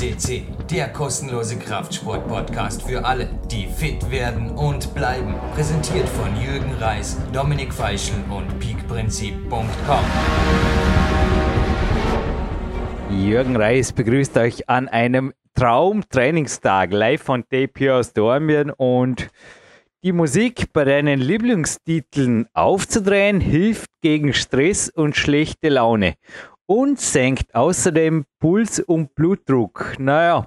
[0.00, 5.34] CC, der kostenlose Kraftsport-Podcast für alle, die fit werden und bleiben.
[5.54, 10.04] Präsentiert von Jürgen Reis, Dominik Feischl und peakprinzip.com.
[13.10, 19.28] Jürgen Reis begrüßt euch an einem Traumtrainingstag live von TP aus Dormien und
[20.02, 26.14] die Musik bei deinen Lieblingstiteln aufzudrehen hilft gegen Stress und schlechte Laune
[26.70, 29.96] und senkt außerdem Puls und Blutdruck.
[29.98, 30.46] Naja,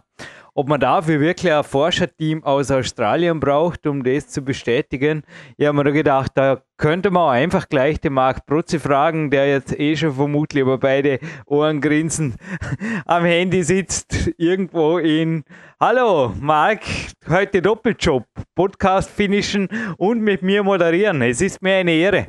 [0.54, 5.24] ob man dafür wirklich ein Forscherteam aus Australien braucht, um das zu bestätigen,
[5.58, 9.50] ich habe mir da gedacht, da könnte man einfach gleich den Marc Protze fragen, der
[9.50, 12.38] jetzt eh schon vermutlich über beide Ohren grinsen
[13.06, 15.44] am Handy sitzt, irgendwo in
[15.78, 16.84] Hallo, Marc,
[17.30, 18.24] heute Doppeljob,
[18.56, 19.68] Podcast finishen
[19.98, 21.22] und mit mir moderieren.
[21.22, 22.28] Es ist mir eine Ehre.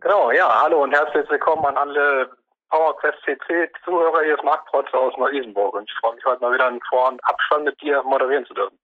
[0.00, 2.28] Genau, ja, hallo und herzlich willkommen an alle
[2.74, 6.52] PowerQuest CC Zuhörer, hier ist Marc Protz aus Neu-Isenburg und ich freue mich heute mal
[6.52, 8.76] wieder einen Vor- Abstand mit dir moderieren zu dürfen.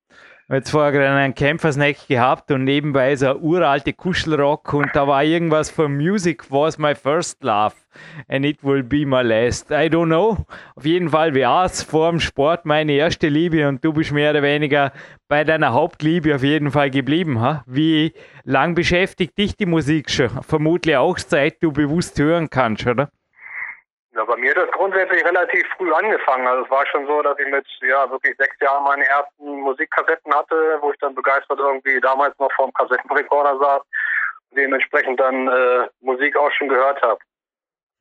[0.48, 5.24] Jetzt vorher gerade einen Kämpfersnack gehabt und nebenbei so ein uralte Kuschelrock und da war
[5.24, 7.74] irgendwas von Music was my first love
[8.28, 9.72] and it will be my last.
[9.72, 10.38] I don't know.
[10.76, 14.30] Auf jeden Fall war es vor dem Sport meine erste Liebe und du bist mehr
[14.30, 14.92] oder weniger
[15.28, 17.40] bei deiner Hauptliebe auf jeden Fall geblieben.
[17.40, 17.64] Ha?
[17.66, 18.12] Wie
[18.44, 20.28] lang beschäftigt dich die Musik schon?
[20.42, 23.08] Vermutlich auch seit du bewusst hören kannst, oder?
[24.12, 26.46] Ja, bei mir hat das grundsätzlich relativ früh angefangen.
[26.46, 30.34] Also es war schon so, dass ich mit ja wirklich sechs Jahren meine ersten Musikkassetten
[30.34, 33.82] hatte, wo ich dann begeistert irgendwie damals noch vor dem Kassettenrekorder saß
[34.50, 37.20] und dementsprechend dann äh, Musik auch schon gehört habe.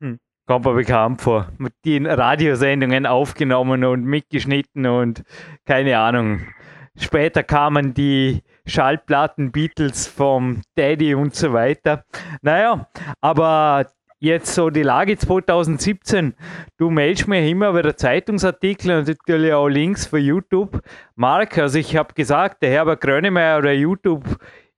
[0.00, 0.18] Hm.
[0.48, 1.46] Kommt mir bekannt vor.
[1.58, 5.22] Mit den Radiosendungen aufgenommen und mitgeschnitten und
[5.64, 6.52] keine Ahnung.
[6.98, 12.04] Später kamen die Schallplatten Beatles vom Daddy und so weiter.
[12.42, 12.88] Naja,
[13.20, 13.86] aber
[14.20, 16.34] jetzt so die Lage 2017.
[16.78, 20.80] Du meldest mir immer wieder Zeitungsartikel und natürlich auch Links für YouTube.
[21.16, 24.24] Mark, also ich habe gesagt, der Herbert Grönemeyer oder YouTube,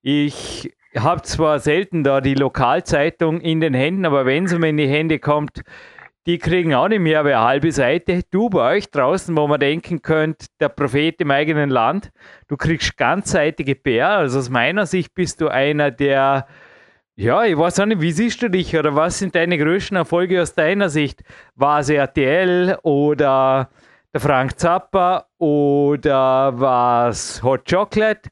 [0.00, 4.76] ich habe zwar selten da die Lokalzeitung in den Händen, aber wenn es um in
[4.76, 5.62] die Hände kommt,
[6.26, 8.20] die kriegen auch nicht mehr eine halbe Seite.
[8.30, 12.12] Du bei euch draußen, wo man denken könnte, der Prophet im eigenen Land,
[12.46, 14.18] du kriegst ganzseitige PR.
[14.18, 16.46] Also aus meiner Sicht bist du einer, der
[17.16, 20.40] ja, ich weiß auch nicht, wie siehst du dich oder was sind deine größten Erfolge
[20.40, 21.22] aus deiner Sicht?
[21.54, 23.68] War es RTL oder
[24.14, 28.30] der Frank Zappa oder war es Hot Chocolate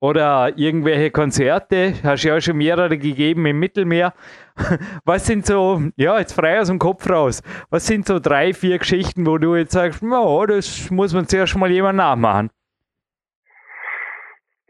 [0.00, 1.94] oder irgendwelche Konzerte?
[2.02, 4.12] Hast du ja auch schon mehrere gegeben im Mittelmeer.
[5.04, 8.78] Was sind so, ja, jetzt frei aus dem Kopf raus, was sind so drei, vier
[8.78, 12.50] Geschichten, wo du jetzt sagst, no, das muss man zuerst mal jemand nachmachen?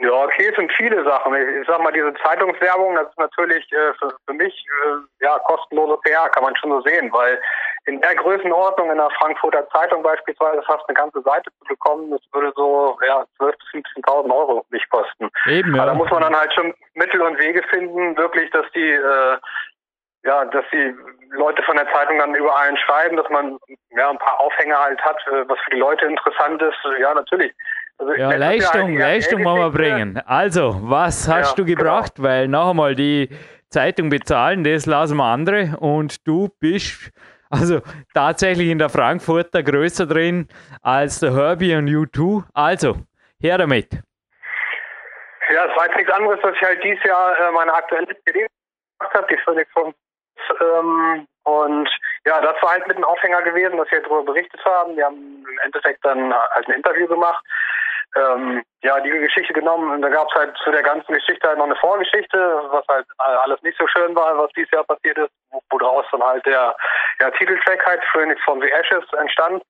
[0.00, 1.34] Ja, okay, es sind viele Sachen.
[1.34, 4.54] Ich sag mal, diese Zeitungswerbung, das ist natürlich äh, für, für, mich
[4.84, 7.40] äh, ja kostenlose PR, kann man schon so sehen, weil
[7.86, 12.20] in der Größenordnung in der Frankfurter Zeitung beispielsweise fast eine ganze Seite zu bekommen, das
[12.32, 15.30] würde so ja 12.000 bis 15.000 Euro nicht kosten.
[15.46, 15.82] Eben, ja.
[15.82, 19.36] Aber da muss man dann halt schon Mittel und Wege finden, wirklich, dass die äh,
[20.24, 20.94] ja, dass die
[21.30, 23.58] Leute von der Zeitung dann über einen schreiben, dass man
[23.90, 26.78] ja ein paar Aufhänger halt hat, äh, was für die Leute interessant ist.
[27.00, 27.52] Ja, natürlich
[27.98, 30.22] also ja, Leistung, Leistung wollen wir bringen.
[30.24, 31.78] Also, was hast ja, du genau.
[31.78, 32.14] gebracht?
[32.16, 32.28] Genau.
[32.28, 33.28] Weil noch einmal die
[33.70, 37.10] Zeitung bezahlen, das lassen wir andere und du bist
[37.50, 37.80] also
[38.14, 40.48] tatsächlich in der Frankfurter größer drin
[40.82, 42.44] als der Herbie und U2.
[42.54, 42.96] Also,
[43.40, 43.90] her damit.
[45.52, 48.46] Ja, es war jetzt nichts anderes, dass ich halt dieses Jahr äh, meine aktuelle CD
[48.98, 49.94] gemacht habe, die Phoenix von
[50.60, 51.88] ähm, und
[52.26, 54.96] ja, das war halt mit ein Aufhänger gewesen, dass wir darüber berichtet haben.
[54.96, 57.42] Wir haben im Endeffekt dann halt ein Interview gemacht
[58.16, 61.58] ähm, ja, die Geschichte genommen und da gab es halt zu der ganzen Geschichte halt
[61.58, 62.38] noch eine Vorgeschichte,
[62.70, 65.30] was halt alles nicht so schön war, was dieses Jahr passiert ist,
[65.70, 66.74] woraus dann halt der
[67.20, 69.62] ja, Titeltrack halt Phoenix from the Ashes entstand.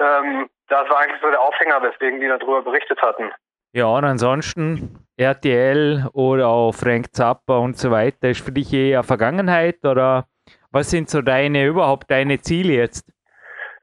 [0.00, 3.30] Ähm, das war eigentlich so der Aufhänger, weswegen die darüber berichtet hatten.
[3.72, 9.02] Ja, und ansonsten RTL oder auch Frank Zappa und so weiter, ist für dich eher
[9.02, 10.26] Vergangenheit oder
[10.70, 13.10] was sind so deine, überhaupt deine Ziele jetzt?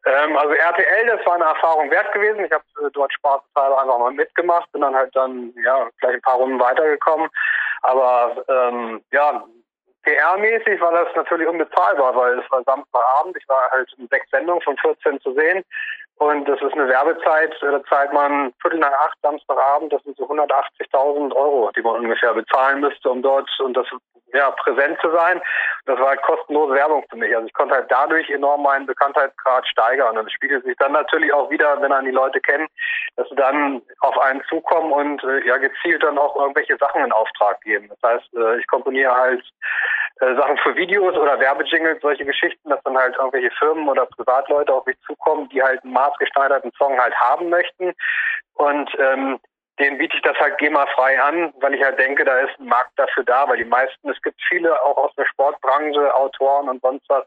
[0.06, 2.44] Ähm, also RTL, das war eine Erfahrung wert gewesen.
[2.46, 6.22] Ich habe äh, dort spaßeshalber einfach mal mitgemacht, bin dann halt dann ja gleich ein
[6.22, 7.30] paar Runden weitergekommen.
[7.84, 9.44] Aber ähm, ja,
[10.04, 14.62] PR-mäßig war das natürlich unbezahlbar, weil es war Samstagabend, ich war halt in sechs Sendungen
[14.62, 15.64] von 14 zu sehen
[16.18, 20.26] und das ist eine Werbezeit, da zahlt man Viertel nach acht Samstagabend, das sind so
[20.30, 23.88] 180.000 Euro, die man ungefähr bezahlen müsste, um dort und das
[24.34, 25.42] ja, präsent zu sein.
[25.86, 27.34] Das war halt kostenlose Werbung für mich.
[27.36, 30.18] Also ich konnte halt dadurch enorm meinen Bekanntheitsgrad steigern.
[30.18, 32.68] Und es spiegelt sich dann natürlich auch wieder, wenn dann die Leute kennen,
[33.16, 37.12] dass sie dann auf einen zukommen und äh, ja gezielt dann auch irgendwelche Sachen in
[37.12, 37.90] Auftrag geben.
[37.90, 39.44] Das heißt, äh, ich komponiere halt
[40.20, 44.74] äh, Sachen für Videos oder Werbejingles, solche Geschichten, dass dann halt irgendwelche Firmen oder Privatleute
[44.74, 47.94] auf mich zukommen, die halt einen maßgeschneiderten Song halt haben möchten.
[48.54, 49.40] Und ähm,
[49.80, 52.92] dem biete ich das halt GEMA-frei an, weil ich halt denke, da ist ein Markt
[52.96, 57.10] dafür da, weil die meisten, es gibt viele auch aus der Sportbranche, Autoren und sonst
[57.10, 57.26] was,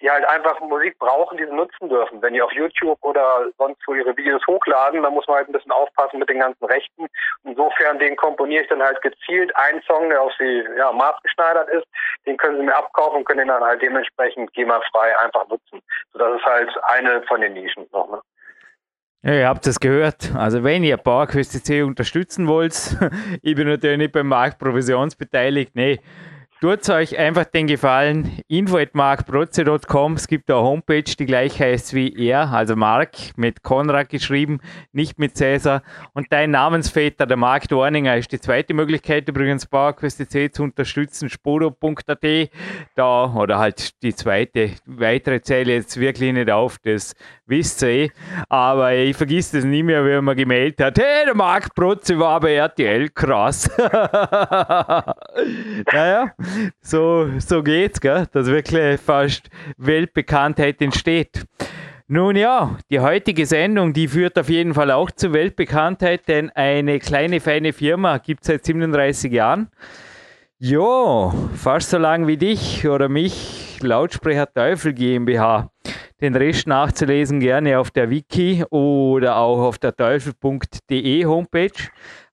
[0.00, 2.22] die halt einfach Musik brauchen, die sie nutzen dürfen.
[2.22, 5.52] Wenn die auf YouTube oder sonst wo ihre Videos hochladen, dann muss man halt ein
[5.52, 7.06] bisschen aufpassen mit den ganzen Rechten.
[7.42, 11.86] Insofern, den komponiere ich dann halt gezielt einen Song, der auf sie ja, maßgeschneidert ist,
[12.26, 15.82] den können sie mir abkaufen und können den dann halt dementsprechend GEMA-frei einfach nutzen.
[16.12, 18.08] So, das ist halt eine von den Nischen noch.
[18.08, 18.20] Ne?
[19.22, 20.32] Ja, ihr habt es gehört.
[20.34, 22.96] Also wenn ihr PowerQuest unterstützen wollt,
[23.42, 25.98] ich bin natürlich nicht beim Markt provisionsbeteiligt, nee,
[26.60, 32.50] Tut euch einfach den Gefallen, info.markprotze.com, es gibt eine Homepage, die gleich heißt wie er,
[32.52, 34.58] also Mark, mit Konrad geschrieben,
[34.90, 35.84] nicht mit Cäsar.
[36.14, 42.50] Und dein Namensväter, der Mark Dorninger, ist die zweite Möglichkeit, übrigens PowerQuest.c zu unterstützen, spodo.at,
[42.96, 47.14] da, oder halt die zweite, weitere zähle jetzt wirklich nicht auf, das
[47.46, 48.10] wisst ihr eh.
[48.48, 52.40] Aber ich vergiss das nie mehr, wie man gemeldet hat, hey, der Mark Protze war
[52.40, 53.70] bei RTL, krass.
[55.92, 56.32] naja,
[56.80, 58.26] so, so geht's, gell?
[58.32, 61.44] dass wirklich fast Weltbekanntheit entsteht.
[62.10, 66.98] Nun ja, die heutige Sendung, die führt auf jeden Fall auch zur Weltbekanntheit, denn eine
[67.00, 69.68] kleine, feine Firma gibt es seit 37 Jahren.
[70.58, 75.70] Jo, fast so lang wie dich oder mich, Lautsprecher Teufel GmbH.
[76.20, 81.70] Den Rest nachzulesen gerne auf der Wiki oder auch auf der teufel.de Homepage.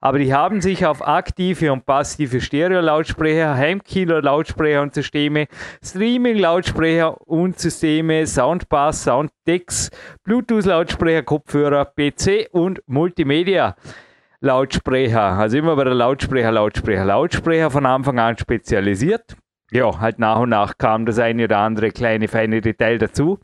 [0.06, 5.48] Aber die haben sich auf aktive und passive Stereo-Lautsprecher, Heimkino-Lautsprecher und Systeme,
[5.84, 9.90] Streaming-Lautsprecher und Systeme, Soundbass, Sounddecks,
[10.24, 13.76] Bluetooth-Lautsprecher, Kopfhörer, PC und Multimedia.
[14.42, 19.36] Lautsprecher, also immer bei der Lautsprecher, Lautsprecher, Lautsprecher von Anfang an spezialisiert
[19.72, 23.40] ja, halt nach und nach kam das eine oder andere kleine, feine Detail dazu.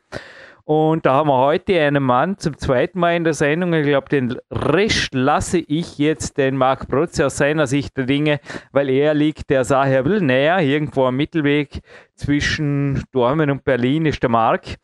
[0.65, 3.73] Und da haben wir heute einen Mann zum zweiten Mal in der Sendung.
[3.73, 8.39] Ich glaube, den Rest lasse ich jetzt den Marc Protze aus seiner Sicht der Dinge,
[8.71, 10.59] weil er liegt der Sache ein bisschen näher.
[10.59, 11.81] Irgendwo am Mittelweg
[12.15, 14.75] zwischen Dormen und Berlin ist der Marc.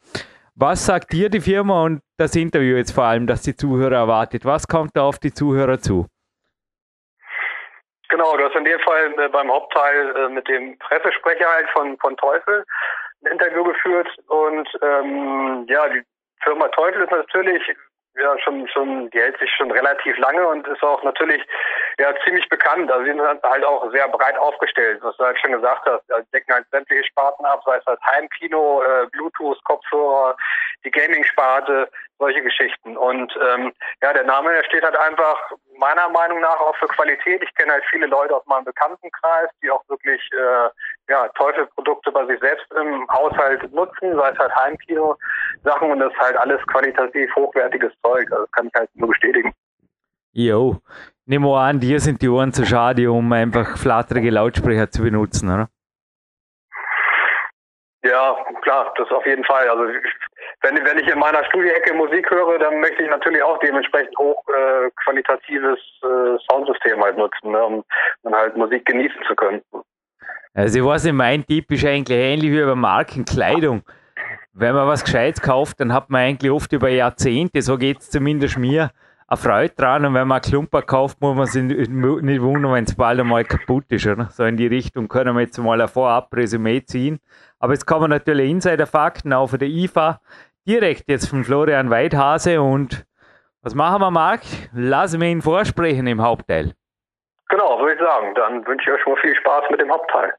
[0.55, 4.43] Was sagt dir die Firma und das Interview jetzt vor allem, das die Zuhörer erwartet?
[4.43, 6.07] Was kommt da auf die Zuhörer zu?
[8.09, 11.97] Genau, du hast in dem Fall äh, beim Hauptteil äh, mit dem Pressesprecher halt von,
[11.99, 12.63] von Teufel
[13.23, 16.03] ein Interview geführt und ähm, ja, die
[16.43, 17.63] Firma Teufel ist natürlich
[18.19, 21.43] ja schon schon die hält sich schon relativ lange und ist auch natürlich
[21.99, 22.91] ja ziemlich bekannt.
[22.91, 26.11] Also sind halt auch sehr breit aufgestellt, was du halt schon gesagt hast.
[26.11, 30.35] Also decken halt sämtliche Sparten ab, sei es halt Heimkino, äh, Bluetooth, Kopfhörer,
[30.83, 32.97] die Gaming-Sparte, solche Geschichten.
[32.97, 33.71] Und ähm,
[34.01, 37.41] ja, der Name der steht halt einfach meiner Meinung nach auch für Qualität.
[37.43, 40.69] Ich kenne halt viele Leute aus meinem Bekanntenkreis, die auch wirklich äh,
[41.11, 46.19] ja, Teufelprodukte bei sich selbst im Haushalt nutzen, sei es halt Heimkino-Sachen und das ist
[46.19, 48.31] halt alles qualitativ hochwertiges Zeug.
[48.31, 49.53] Also das kann ich halt nur bestätigen.
[50.33, 50.77] Jo,
[51.25, 55.51] nehmen wir an, dir sind die Ohren zu schade, um einfach flatterige Lautsprecher zu benutzen,
[55.51, 55.69] oder?
[58.03, 59.67] Ja, klar, das auf jeden Fall.
[59.67, 59.91] Also
[60.67, 65.79] wenn, wenn ich in meiner Studieecke Musik höre, dann möchte ich natürlich auch dementsprechend hochqualitatives
[66.03, 67.83] äh, äh, Soundsystem halt nutzen, ne, um
[68.23, 69.61] dann halt Musik genießen zu können.
[70.53, 73.83] Also ich weiß nicht, mein Tipp ist eigentlich ähnlich wie bei Markenkleidung.
[74.53, 78.09] Wenn man was Gescheites kauft, dann hat man eigentlich oft über Jahrzehnte, so geht es
[78.09, 78.89] zumindest mir,
[79.27, 80.05] eine Freude dran.
[80.05, 83.43] Und wenn man einen Klumper kauft, muss man sich nicht wundern, wenn es bald einmal
[83.43, 84.07] kaputt ist.
[84.07, 84.29] Oder?
[84.31, 87.19] So in die Richtung können wir jetzt mal ein Vorab-Resümee ziehen.
[87.59, 90.21] Aber jetzt kommen natürlich Insider-Fakten auch von der IFA
[90.67, 92.61] direkt jetzt von Florian Weidhase.
[92.61, 93.05] Und
[93.61, 94.41] was machen wir, Marc?
[94.73, 96.73] Lassen wir ihn vorsprechen im Hauptteil.
[97.49, 98.35] Genau, würde ich sagen.
[98.35, 100.33] Dann wünsche ich euch schon mal viel Spaß mit dem Hauptteil.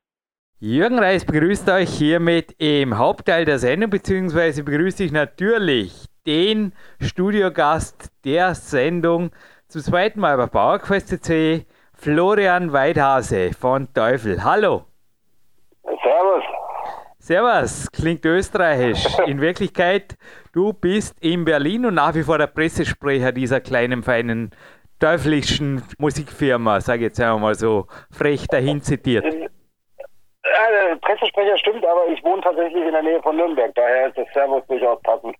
[0.60, 8.10] Jürgen Reis begrüßt euch hiermit im Hauptteil der Sendung, beziehungsweise begrüße ich natürlich den Studiogast
[8.24, 9.30] der Sendung
[9.68, 14.42] zum zweiten Mal bei PowerQuest.c, Florian Weidhase von Teufel.
[14.42, 14.87] Hallo.
[17.28, 17.86] Servus.
[17.92, 19.06] Klingt österreichisch.
[19.26, 20.16] In Wirklichkeit,
[20.54, 24.50] du bist in Berlin und nach wie vor der Pressesprecher dieser kleinen, feinen,
[24.98, 29.26] teuflischen Musikfirma, sage ich jetzt einmal so frech dahin zitiert.
[29.26, 34.26] Ja, Pressesprecher stimmt, aber ich wohne tatsächlich in der Nähe von Nürnberg, daher ist das
[34.32, 35.36] Servus durchaus passend.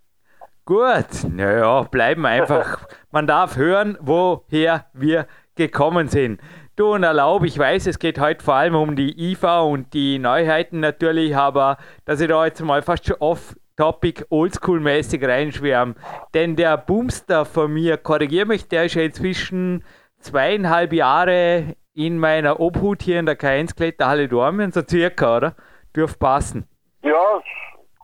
[0.66, 2.87] Gut, naja, bleiben einfach.
[3.11, 5.26] Man darf hören, woher wir
[5.57, 6.38] gekommen sind.
[6.78, 10.20] Du und erlaub, ich weiß, es geht heute vor allem um die IFA und die
[10.20, 15.97] Neuheiten natürlich, aber dass ich da jetzt mal fast schon off-topic, oldschool-mäßig reinschwärme.
[16.35, 19.82] Denn der Boomster von mir, korrigiere mich, der ist ja inzwischen
[20.20, 25.56] zweieinhalb Jahre in meiner Obhut hier in der K1 Kletterhalle Dormen, so circa, oder?
[25.97, 26.68] Dürfte passen.
[27.02, 27.42] Ja,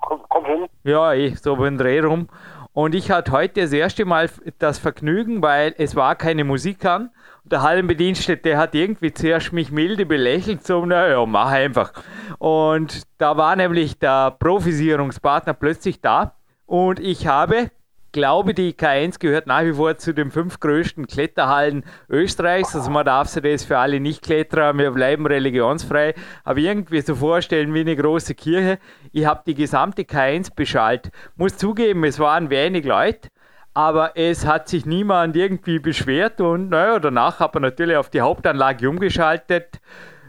[0.00, 0.66] kommt hin.
[0.83, 2.28] Ja, eh, so den Dreh rum.
[2.75, 4.28] Und ich hatte heute das erste Mal
[4.59, 7.11] das Vergnügen, weil es war keine Musik an.
[7.45, 11.93] Der Hallenbedienstete hat irgendwie zuerst mich milde belächelt, so, naja, mach einfach.
[12.38, 16.35] Und da war nämlich der Profisierungspartner plötzlich da.
[16.66, 17.71] Und ich habe
[18.14, 22.75] glaube, die K1 gehört nach wie vor zu den fünf größten Kletterhallen Österreichs.
[22.75, 27.75] Also man darf sich das für alle Nicht-Kletterer, wir bleiben religionsfrei, aber irgendwie so vorstellen
[27.75, 28.78] wie eine große Kirche.
[29.12, 31.11] Ich habe die gesamte K1 beschallt.
[31.37, 33.28] Muss zugeben, es waren wenig Leute.
[33.75, 38.21] Aber es hat sich niemand irgendwie beschwert und naja, danach hat man natürlich auf die
[38.21, 39.80] Hauptanlage umgeschaltet.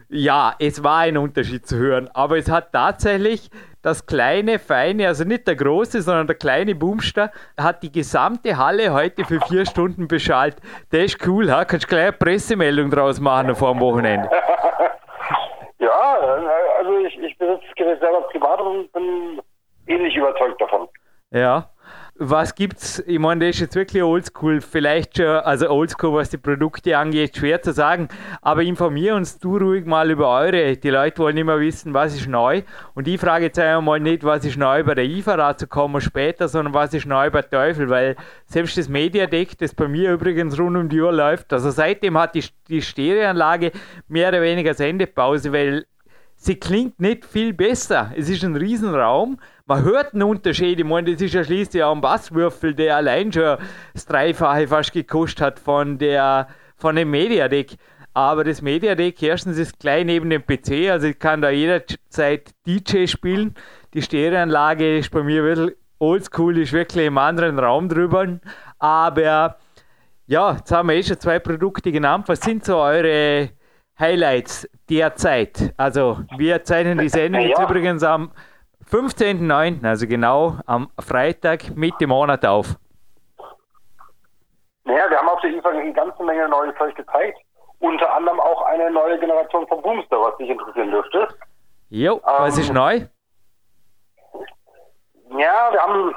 [0.09, 3.51] Ja, es war ein Unterschied zu hören, aber es hat tatsächlich
[3.85, 8.91] das kleine, feine, also nicht der große, sondern der kleine Boomster, hat die gesamte Halle
[8.91, 10.55] heute für vier Stunden beschallt.
[10.91, 11.65] Der ist cool, ha?
[11.65, 14.27] kannst gleich eine Pressemeldung draus machen vor dem Wochenende.
[15.77, 16.17] ja,
[16.79, 19.39] also ich, ich besitze das Gerät selber privat und bin
[19.85, 20.87] ähnlich überzeugt davon.
[21.29, 21.69] Ja
[22.17, 23.03] was gibt's?
[23.07, 27.35] Ich meine, das ist jetzt wirklich oldschool, vielleicht schon, also oldschool, was die Produkte angeht,
[27.35, 28.07] schwer zu sagen,
[28.41, 30.77] aber informier uns du ruhig mal über eure.
[30.77, 32.61] Die Leute wollen immer wissen, was ist neu.
[32.93, 36.47] Und ich frage jetzt einmal nicht, was ist neu bei der IFA, dazu kommen später,
[36.47, 40.77] sondern was ist neu bei Teufel, weil selbst das Mediadeck, das bei mir übrigens rund
[40.77, 43.73] um die Uhr läuft, also seitdem hat die, die Stereoanlage
[44.07, 45.85] mehr oder weniger Sendepause, weil
[46.37, 48.11] sie klingt nicht viel besser.
[48.15, 49.37] Es ist ein Riesenraum.
[49.67, 50.79] Man hört einen Unterschied.
[50.79, 53.57] Ich meine, das ist ja schließlich auch ein Basswürfel, der allein schon
[53.93, 57.77] das Dreifache fast gekostet hat von, der, von dem Mediadeck.
[58.13, 63.07] Aber das Mediadeck, erstens ist gleich neben dem PC, also ich kann da jederzeit DJ
[63.07, 63.55] spielen.
[63.95, 68.39] Die Stereoanlage ist bei mir wirklich oldschool, ist wirklich im anderen Raum drüber.
[68.77, 69.57] Aber
[70.27, 72.25] ja, jetzt haben wir eh schon zwei Produkte genannt.
[72.27, 73.49] Was sind so eure
[73.97, 75.73] Highlights derzeit.
[75.77, 77.47] Also wir zeichnen die Sendung ja.
[77.47, 78.31] jetzt übrigens am
[78.95, 82.77] 15.09., also genau am Freitag Mitte Monat auf.
[84.85, 87.37] Naja, wir haben auf der IFA eine ganze Menge neues Zeug gezeigt.
[87.79, 91.27] Unter anderem auch eine neue Generation von Boomster, was dich interessieren dürfte.
[91.89, 93.01] Jo, ähm, was ist neu?
[95.31, 96.15] Ja, wir haben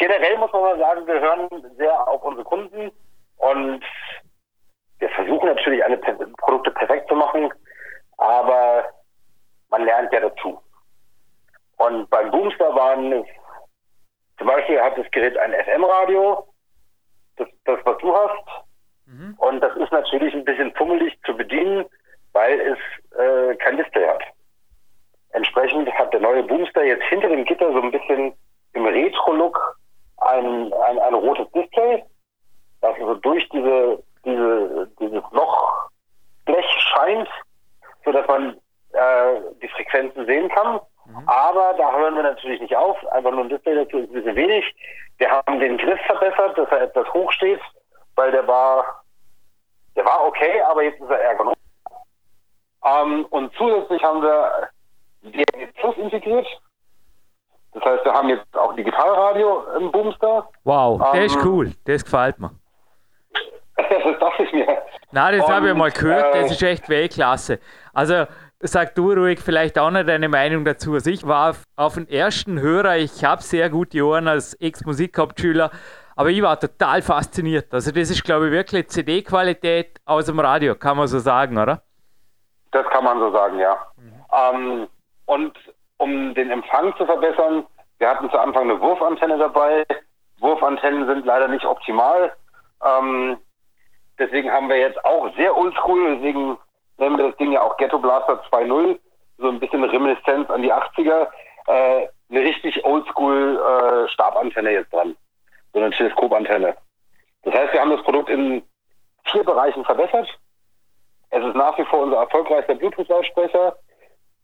[0.00, 2.90] generell muss man mal sagen, wir hören sehr auf unsere Kunden
[3.36, 3.84] und
[4.98, 5.98] wir versuchen natürlich alle
[6.38, 7.52] Produkte perfekt zu machen,
[8.16, 8.82] aber
[9.68, 10.60] man lernt ja dazu.
[11.76, 13.24] Und beim Boomster waren
[14.38, 16.44] zum Beispiel hat das Gerät ein FM-Radio,
[17.36, 18.64] das, das, was du hast.
[19.06, 19.34] Mhm.
[19.38, 21.84] Und das ist natürlich ein bisschen fummelig zu bedienen,
[22.32, 24.22] weil es äh, kein Display hat.
[25.30, 28.34] Entsprechend hat der neue Boomster jetzt hinter dem Gitter so ein bisschen
[28.72, 29.78] im Retro-Look
[30.18, 32.02] ein, ein, ein rotes Display,
[32.80, 37.28] das also durch diese diese, dieses Lochblech scheint,
[38.04, 38.56] sodass man
[38.92, 40.80] äh, die Frequenzen sehen kann.
[41.06, 41.28] Mhm.
[41.28, 42.96] Aber da hören wir natürlich nicht auf.
[43.12, 44.64] Einfach nur ein Display dazu ist ein bisschen wenig.
[45.18, 47.60] Wir haben den Griff verbessert, dass er etwas hoch steht,
[48.16, 49.02] weil der war,
[49.96, 51.58] der war okay, aber jetzt ist er ergonomisch.
[52.84, 54.68] Ähm, und zusätzlich haben wir
[55.22, 56.46] DRG Plus integriert.
[57.72, 60.48] Das heißt, wir haben jetzt auch Digitalradio im Boomster.
[60.64, 61.72] Wow, der ähm, ist cool.
[61.84, 62.50] Das gefällt mir.
[63.76, 64.82] das dachte ich mir.
[65.10, 67.58] Nein, das habe ich mal gehört, das äh, ist echt Weltklasse.
[67.92, 68.26] Also
[68.66, 70.94] sag du ruhig vielleicht auch noch deine Meinung dazu.
[70.94, 75.70] Also ich war auf, auf den ersten Hörer, ich habe sehr gute Ohren als Ex-Musikhauptschüler,
[76.16, 77.72] aber ich war total fasziniert.
[77.72, 81.82] Also das ist, glaube ich, wirklich CD-Qualität aus dem Radio, kann man so sagen, oder?
[82.72, 83.76] Das kann man so sagen, ja.
[83.96, 84.12] Mhm.
[84.32, 84.88] Ähm,
[85.26, 85.52] und
[85.98, 87.64] um den Empfang zu verbessern,
[87.98, 89.84] wir hatten zu Anfang eine Wurfantenne dabei.
[90.40, 92.32] Wurfantennen sind leider nicht optimal.
[92.84, 93.38] Ähm,
[94.18, 96.56] Deswegen haben wir jetzt auch sehr oldschool, deswegen
[96.98, 98.98] nennen wir das Ding ja auch Ghetto Blaster 2.0,
[99.38, 101.28] so ein bisschen Reminiszenz an die 80er,
[101.66, 105.16] äh, eine richtig oldschool äh, Stabantenne jetzt dran,
[105.72, 106.76] so eine Teleskopantenne.
[107.42, 108.62] Das heißt, wir haben das Produkt in
[109.24, 110.28] vier Bereichen verbessert.
[111.30, 113.76] Es ist nach wie vor unser erfolgreichster Bluetooth-Lautsprecher.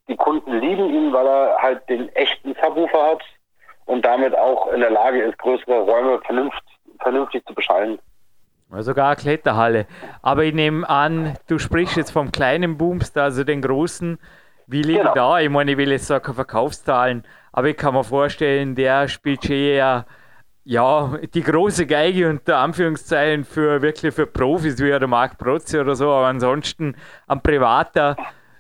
[0.09, 3.23] Die Kunden lieben ihn, weil er halt den echten Subwoofer hat
[3.87, 7.99] und damit auch in der Lage ist, größere Räume vernünftig, vernünftig zu beschallen.
[8.78, 9.86] Sogar Kletterhalle.
[10.22, 14.18] Aber ich nehme an, du sprichst jetzt vom kleinen Boomster, also den großen.
[14.66, 15.14] Wie liegen genau.
[15.14, 15.40] da?
[15.40, 19.56] Ich meine, ich will jetzt sagen Verkaufszahlen, aber ich kann mir vorstellen, der spielt schon
[19.56, 20.06] eher
[20.64, 25.96] ja, die große Geige unter Anführungszeichen für wirklich für Profis wie der Marc Protze oder
[25.96, 26.94] so, aber ansonsten
[27.26, 28.16] ein privater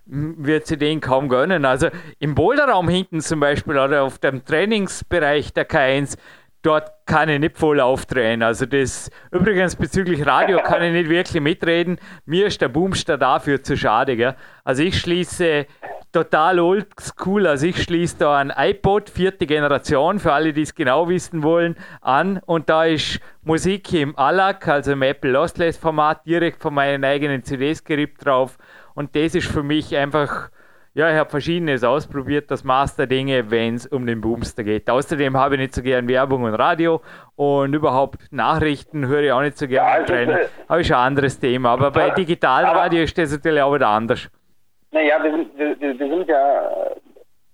[0.06, 1.64] wird sie den kaum gönnen.
[1.64, 1.88] Also
[2.18, 6.16] im Boulderraum hinten zum Beispiel oder auf dem Trainingsbereich der K1
[6.62, 8.42] dort kann ich nicht voll aufdrehen.
[8.42, 11.98] Also das, übrigens bezüglich Radio kann ich nicht wirklich mitreden.
[12.24, 14.16] Mir ist der Boomster dafür zu schade.
[14.16, 14.36] Gell?
[14.64, 15.66] Also ich schließe
[16.12, 17.46] total oldschool.
[17.46, 21.76] Also ich schließe da ein iPod, vierte Generation, für alle, die es genau wissen wollen,
[22.00, 22.40] an.
[22.46, 27.44] Und da ist Musik im ALAC, also im Apple Lossless Format, direkt von meinen eigenen
[27.44, 28.58] CDs gerippt drauf.
[28.94, 30.50] Und das ist für mich einfach,
[30.92, 34.90] ja, ich habe verschiedenes ausprobiert, das Maß der Dinge, wenn es um den Boomster geht.
[34.90, 37.00] Außerdem habe ich nicht so gern Werbung und Radio
[37.36, 40.04] und überhaupt Nachrichten höre ich auch nicht so gern.
[40.08, 41.70] Ja, also, habe ich schon ein anderes Thema.
[41.70, 44.28] Aber bei Digitalradio ist das natürlich auch wieder anders.
[44.90, 46.62] Naja, wir sind, wir, wir sind ja,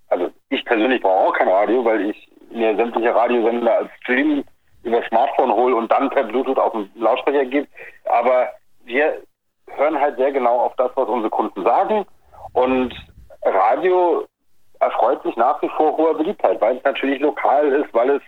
[0.08, 4.44] also ich persönlich brauche auch kein Radio, weil ich mir sämtliche Radiosender als Stream
[4.82, 7.68] über Smartphone hole und dann per Bluetooth auf den Lautsprecher gebe.
[8.06, 8.48] Aber
[8.84, 9.20] wir
[9.66, 12.06] hören halt sehr genau auf das, was unsere Kunden sagen.
[12.54, 12.94] Und
[13.54, 14.26] Radio
[14.80, 18.22] erfreut sich nach wie vor hoher Beliebtheit, weil es natürlich lokal ist, weil es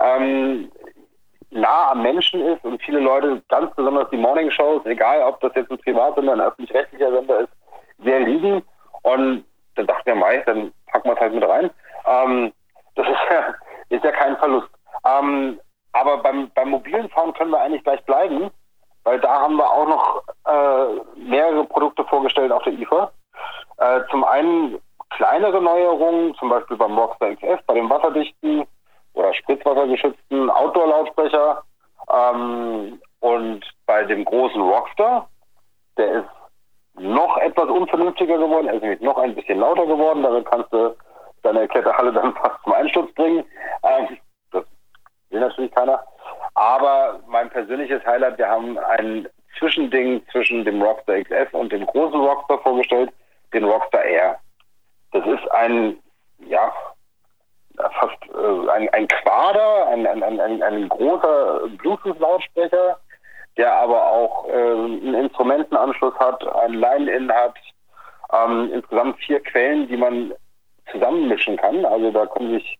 [0.00, 0.70] ähm,
[1.50, 5.54] nah am Menschen ist und viele Leute, ganz besonders die Morning Shows, egal ob das
[5.54, 7.52] jetzt ein Privatsender, ein öffentlich-rechtlicher Sender ist,
[8.02, 8.62] sehr lieben.
[9.02, 9.44] Und
[9.76, 11.70] dann dachte wir, Mai, dann packen wir es halt mit rein.
[12.06, 12.52] Ähm,
[12.96, 13.54] das ist ja,
[13.88, 14.68] ist ja kein Verlust.
[15.06, 15.60] Ähm,
[15.92, 18.50] aber beim, beim mobilen Fahren können wir eigentlich gleich bleiben,
[19.04, 23.12] weil da haben wir auch noch äh, mehrere Produkte vorgestellt auf der IFA.
[23.78, 24.78] Äh, zum einen
[25.10, 28.66] kleinere Neuerungen, zum Beispiel beim Rockstar XS, bei dem wasserdichten
[29.14, 31.62] oder spritzwassergeschützten Outdoor-Lautsprecher
[32.12, 35.28] ähm, und bei dem großen Rockstar,
[35.96, 36.28] der ist
[36.98, 40.94] noch etwas unvernünftiger geworden, er ist nämlich noch ein bisschen lauter geworden, damit kannst du
[41.42, 43.44] deine Kletterhalle dann fast zum Einsturz bringen.
[43.82, 44.18] Ähm,
[44.52, 44.64] das
[45.30, 46.04] will natürlich keiner.
[46.54, 52.20] Aber mein persönliches Highlight, wir haben ein Zwischending zwischen dem Rockstar XS und dem großen
[52.20, 53.12] Rockstar vorgestellt,
[53.54, 54.38] den Rockstar Air.
[55.12, 55.96] Das ist ein,
[56.46, 56.72] ja,
[57.76, 62.98] fast äh, ein, ein Quader, ein, ein, ein, ein großer Bluetooth-Lautsprecher,
[63.56, 67.54] der aber auch äh, einen Instrumentenanschluss hat, ein Line-In hat,
[68.32, 70.34] ähm, insgesamt vier Quellen, die man
[70.90, 71.84] zusammenmischen kann.
[71.84, 72.78] Also da können sich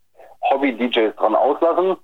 [0.50, 1.96] Hobby-DJs dran auslassen.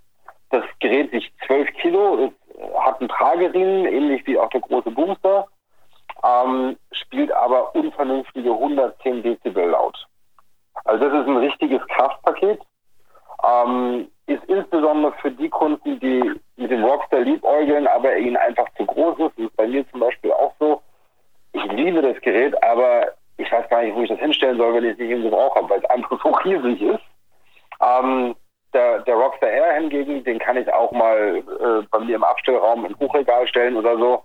[0.51, 2.33] Das Gerät wiegt 12 Kilo,
[2.79, 5.47] hat einen Trageriemen, ähnlich wie auch der große spielt
[7.51, 10.07] aber unvernünftige 110 Dezibel laut.
[10.85, 12.61] Also das ist ein richtiges Kraftpaket.
[13.43, 18.87] Ähm, ist insbesondere für die Kunden, die mit dem Rockstar liebäugeln, aber ihnen einfach zu
[18.87, 19.33] groß ist.
[19.37, 20.81] Das ist bei mir zum Beispiel auch so.
[21.53, 24.85] Ich liebe das Gerät, aber ich weiß gar nicht, wo ich das hinstellen soll, wenn
[24.85, 27.01] ich es nicht im Gebrauch habe, weil es einfach so riesig ist.
[27.83, 28.37] Ähm,
[28.73, 32.85] der, der Rockstar Air hingegen, den kann ich auch mal äh, bei mir im Abstellraum
[32.85, 34.23] im Hochregal stellen oder so.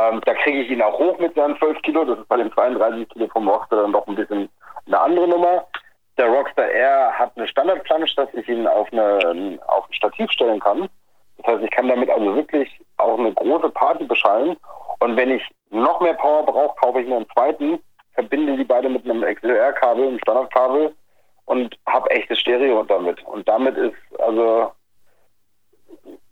[0.00, 2.04] Ähm, da kriege ich ihn auch hoch mit seinen 12 Kilo.
[2.04, 4.48] Das ist bei dem 32 Kilo vom Rockstar dann doch ein bisschen
[4.86, 5.66] eine andere Nummer.
[6.16, 10.60] Der Rockstar Air hat eine Standardplanche, dass ich ihn auf, eine, auf ein Stativ stellen
[10.60, 10.88] kann.
[11.38, 14.56] Das heißt, ich kann damit also wirklich auch eine große Party beschallen.
[15.00, 17.78] Und wenn ich noch mehr Power brauche, kaufe ich mir einen zweiten,
[18.14, 20.94] verbinde die beide mit einem XLR-Kabel, einem Standardkabel
[21.46, 23.22] und habe echtes Stereo damit.
[23.24, 24.72] Und damit ist also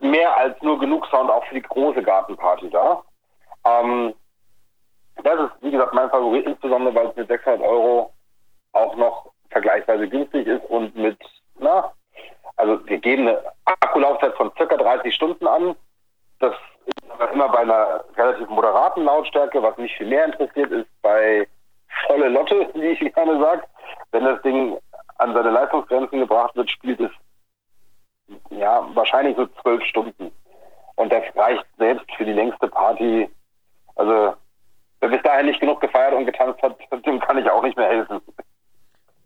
[0.00, 3.02] mehr als nur genug Sound auch für die große Gartenparty da.
[3.64, 4.14] Ähm,
[5.23, 8.12] das ist, wie gesagt, mein Favorit, insbesondere weil es mit 600 Euro
[8.73, 11.18] auch noch vergleichsweise günstig ist und mit,
[11.59, 11.92] na,
[12.57, 15.75] also wir geben eine Akkulaufzeit von circa 30 Stunden an.
[16.40, 16.55] Das
[16.87, 19.62] ist immer bei einer relativ moderaten Lautstärke.
[19.62, 21.47] Was mich viel mehr interessiert, ist bei
[22.07, 23.62] volle Lotte, wie ich gerne sage.
[24.11, 24.79] Wenn das Ding
[25.18, 27.11] an seine Leistungsgrenzen gebracht wird, spielt es
[28.51, 30.31] ja wahrscheinlich so zwölf Stunden.
[30.97, 33.31] Und das reicht selbst für die längste Party.
[33.98, 34.34] Also
[35.00, 37.88] wer bis dahin nicht genug gefeiert und getanzt hat, dem kann ich auch nicht mehr
[37.88, 38.20] helfen.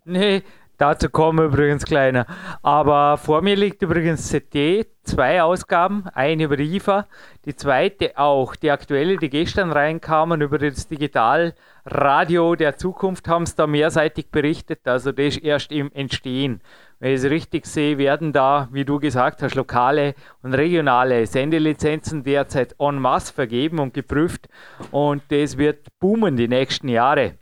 [0.03, 0.41] Nee,
[0.77, 2.25] dazu kommen übrigens kleiner.
[2.61, 7.07] Aber vor mir liegt übrigens CD, zwei Ausgaben, eine über IFA,
[7.45, 13.55] die zweite auch, die aktuelle, die gestern reinkamen über das Digitalradio der Zukunft, haben es
[13.55, 16.61] da mehrseitig berichtet, also das ist erst im Entstehen.
[17.03, 22.23] Wenn ich es richtig sehe, werden da, wie du gesagt hast, lokale und regionale Sendelizenzen
[22.23, 24.47] derzeit en masse vergeben und geprüft
[24.89, 27.33] und das wird boomen die nächsten Jahre.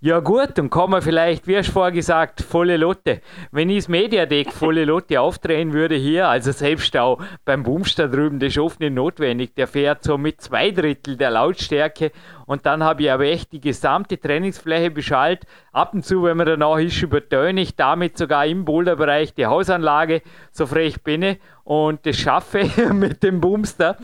[0.00, 3.20] Ja gut, dann kann man vielleicht, wie hast du vorher gesagt, volle Lotte.
[3.50, 8.38] Wenn ich das Mediadeck volle Lotte aufdrehen würde hier, also selbst auch beim Boomster drüben,
[8.38, 12.12] das ist oft nicht notwendig, der fährt so mit zwei Drittel der Lautstärke
[12.48, 15.44] und dann habe ich aber echt die gesamte Trainingsfläche beschallt.
[15.70, 20.22] Ab und zu, wenn man danach ist, übertöne ich damit sogar im Boulderbereich die Hausanlage,
[20.50, 23.98] so frech bin ich und das schaffe mit dem Boomster.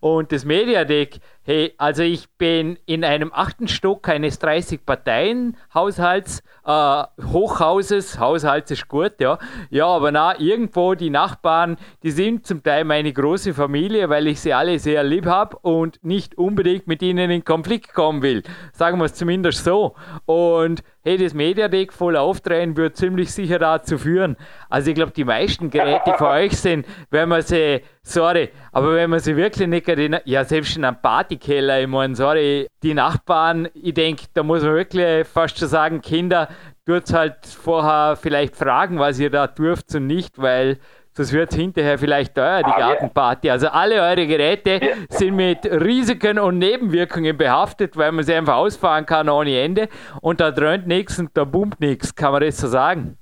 [0.00, 6.42] Und das Mediadeck, hey, also ich bin in einem achten Stock eines 30 Parteien Haushalts,
[6.64, 9.38] äh, Hochhauses, Haushalt ist gut, ja.
[9.68, 14.40] Ja, aber na, irgendwo die Nachbarn, die sind zum Teil meine große Familie, weil ich
[14.40, 18.42] sie alle sehr lieb habe und nicht unbedingt mit ihnen in Konflikt kommen will.
[18.72, 19.94] Sagen wir es zumindest so.
[20.26, 24.36] Und hey, das Mediadeck voll aufdrehen wird ziemlich sicher dazu führen.
[24.68, 29.10] Also ich glaube, die meisten Geräte für euch sind, wenn man sie, sorry, aber wenn
[29.10, 29.88] man sie wirklich nicht,
[30.26, 34.74] ja selbst in einem Partykeller, ich meine, sorry, die Nachbarn, ich denke, da muss man
[34.74, 36.48] wirklich fast schon sagen, Kinder,
[36.86, 40.78] tut halt vorher vielleicht fragen, was ihr da dürft und nicht, weil
[41.20, 43.50] das wird hinterher vielleicht teuer, die ah, Gartenparty.
[43.50, 44.94] Also alle eure Geräte ja.
[45.08, 49.88] sind mit Risiken und Nebenwirkungen behaftet, weil man sie einfach ausfahren kann ohne Ende.
[50.20, 52.14] Und da dröhnt nichts und da boomt nichts.
[52.14, 53.16] Kann man das so sagen?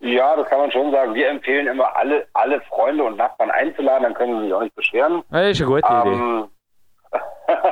[0.00, 1.14] Ja, das kann man schon sagen.
[1.14, 4.74] Wir empfehlen immer, alle, alle Freunde und Nachbarn einzuladen, dann können sie sich auch nicht
[4.74, 5.22] beschweren.
[5.30, 6.48] das ist eine gute ähm,
[7.12, 7.52] Idee.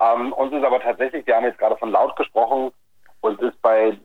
[0.00, 2.72] ähm, uns ist aber tatsächlich, wir haben jetzt gerade von laut gesprochen,
[3.20, 3.96] und ist bei,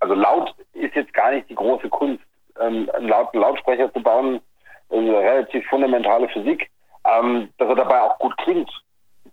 [0.00, 2.22] also laut ist jetzt gar nicht die große Kunst
[2.60, 4.40] ähm, einen lauten Lautsprecher zu bauen,
[4.90, 6.70] eine relativ fundamentale Physik.
[7.04, 8.70] Ähm, dass er dabei auch gut klingt,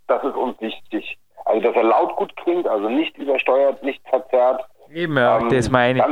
[0.07, 1.17] das ist uns wichtig.
[1.45, 4.65] Also, dass er laut gut klingt, also nicht übersteuert, nicht verzerrt.
[4.91, 6.05] Ja, ähm, das meine ich.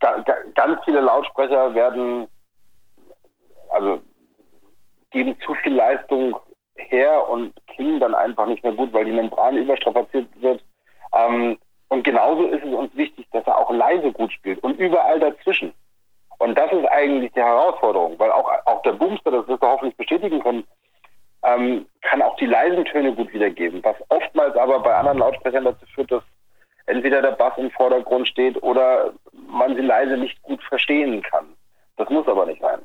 [0.00, 2.28] Ganz, ga, ganz viele Lautsprecher werden,
[3.70, 4.00] also
[5.10, 6.36] geben zu viel Leistung
[6.76, 10.62] her und klingen dann einfach nicht mehr gut, weil die Membran überstrapaziert wird.
[11.16, 15.20] Ähm, und genauso ist es uns wichtig, dass er auch leise gut spielt und überall
[15.20, 15.72] dazwischen.
[16.44, 19.96] Und das ist eigentlich die Herausforderung, weil auch, auch der Boomster, das wirst du hoffentlich
[19.96, 20.64] bestätigen können,
[21.42, 25.86] ähm, kann auch die leisen Töne gut wiedergeben, was oftmals aber bei anderen Lautsprechern dazu
[25.94, 26.22] führt, dass
[26.84, 29.14] entweder der Bass im Vordergrund steht oder
[29.48, 31.46] man sie leise nicht gut verstehen kann.
[31.96, 32.80] Das muss aber nicht sein.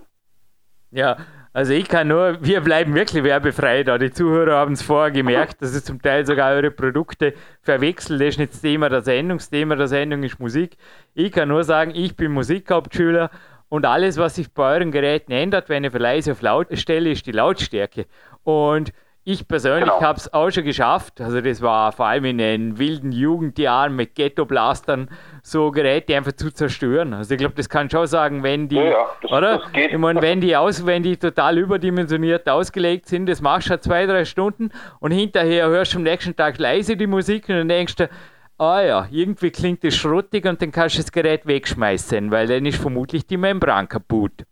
[0.92, 1.18] Ja,
[1.52, 3.98] also ich kann nur, wir bleiben wirklich werbefrei da.
[3.98, 8.20] Die Zuhörer haben es vorher gemerkt, dass es zum Teil sogar eure Produkte verwechseln.
[8.20, 10.78] Das ist nicht das Thema der Sendung, das Thema der Sendung ist Musik.
[11.14, 13.30] Ich kann nur sagen, ich bin Musikhauptschüler
[13.70, 17.12] und alles, was sich bei euren Geräten ändert, wenn ich für leise auf laut stelle,
[17.12, 18.06] ist die Lautstärke.
[18.44, 18.92] Und
[19.32, 20.02] ich persönlich genau.
[20.02, 21.22] habe es auch schon geschafft.
[21.22, 25.10] Also das war vor allem in den wilden Jugendjahren mit Ghetto-Blastern
[25.44, 27.14] so Geräte einfach zu zerstören.
[27.14, 29.58] Also ich glaube, das kann schon sagen, wenn die, ja, ja, das, oder?
[29.60, 33.72] Das ich meine, wenn die aus, wenn die total überdimensioniert ausgelegt sind, das machst du
[33.72, 37.56] halt zwei, drei Stunden und hinterher hörst du am nächsten Tag leise die Musik und
[37.56, 38.10] dann denkst du,
[38.60, 42.66] ah ja, irgendwie klingt das schrottig und dann kannst du das Gerät wegschmeißen, weil dann
[42.66, 44.44] ist vermutlich die Membran kaputt.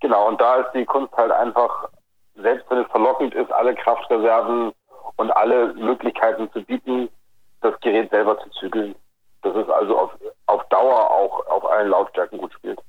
[0.00, 1.88] Genau, und da ist die Kunst halt einfach
[2.36, 4.72] selbst wenn es verlockend ist, alle Kraftreserven
[5.16, 7.08] und alle Möglichkeiten zu bieten,
[7.60, 8.94] das Gerät selber zu zügeln.
[9.42, 10.10] Das ist also auf,
[10.46, 12.80] auf Dauer auch auf allen Lautstärken gut spielt.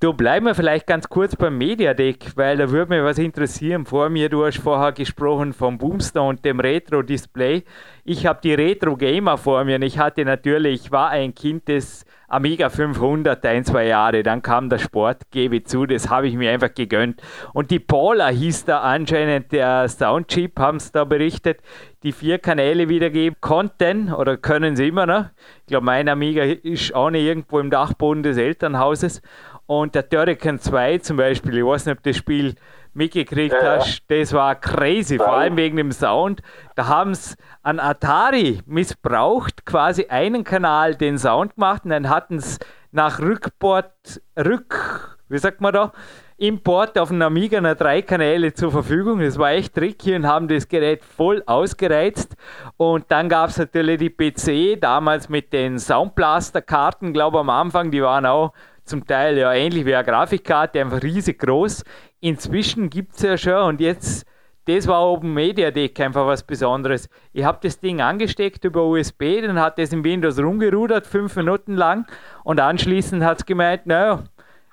[0.00, 3.84] Du bleiben wir vielleicht ganz kurz beim Mediadeck, weil da würde mich was interessieren.
[3.84, 7.64] Vor mir, du hast vorher gesprochen vom Boomster und dem Retro-Display.
[8.04, 12.06] Ich habe die Retro-Gamer vor mir und ich hatte natürlich, ich war ein Kind des
[12.30, 14.22] Amiga 500, ein, zwei Jahre.
[14.22, 17.22] Dann kam der Sport, gebe zu, das habe ich mir einfach gegönnt.
[17.54, 21.60] Und die Paula hieß da anscheinend der Soundchip, haben es da berichtet,
[22.02, 25.24] die vier Kanäle wiedergeben konnten oder können sie immer noch.
[25.62, 29.22] Ich glaube, mein Amiga ist auch nicht irgendwo im Dachboden des Elternhauses.
[29.68, 32.54] Und der Turrican 2 zum Beispiel, ich weiß nicht, ob das Spiel
[32.94, 36.40] mitgekriegt ja, hast, das war crazy, vor allem wegen dem Sound.
[36.74, 42.36] Da haben es an Atari missbraucht, quasi einen Kanal den Sound gemacht und dann hatten
[42.36, 42.58] es
[42.92, 45.92] nach Rückport, Rück, wie sagt man da,
[46.38, 49.20] Import auf den Amiga noch drei Kanäle zur Verfügung.
[49.20, 52.36] Das war echt tricky und haben das Gerät voll ausgereizt.
[52.78, 57.90] Und dann gab es natürlich die PC, damals mit den Soundblaster-Karten, glaube ich am Anfang,
[57.90, 58.54] die waren auch
[58.88, 61.84] zum Teil ja ähnlich wie eine Grafikkarte, einfach riesig groß.
[62.20, 64.26] Inzwischen gibt es ja schon und jetzt,
[64.64, 67.08] das war Open Media Deck einfach was Besonderes.
[67.32, 71.74] Ich habe das Ding angesteckt über USB, dann hat es in Windows rumgerudert, fünf Minuten
[71.74, 72.06] lang
[72.44, 74.24] und anschließend hat es gemeint, naja,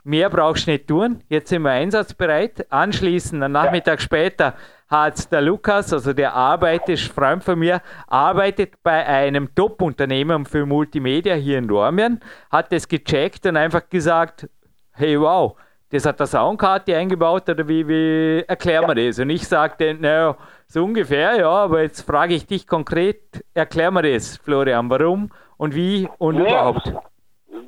[0.03, 2.71] mehr brauchst du nicht tun, jetzt sind wir einsatzbereit.
[2.71, 4.03] Anschließend, einen Nachmittag ja.
[4.03, 4.53] später,
[4.87, 11.35] hat der Lukas, also der arbeitet, Freund von mir, arbeitet bei einem Top-Unternehmen für Multimedia
[11.35, 12.19] hier in Dormien,
[12.51, 14.47] hat das gecheckt und einfach gesagt,
[14.93, 15.55] hey wow,
[15.89, 19.19] das hat der Soundkarte eingebaut oder wie, wie erklären wir das?
[19.19, 20.35] Und ich sagte, naja,
[20.67, 25.73] so ungefähr, ja, aber jetzt frage ich dich konkret, erklär mir das, Florian, warum und
[25.73, 26.93] wie und ja, überhaupt.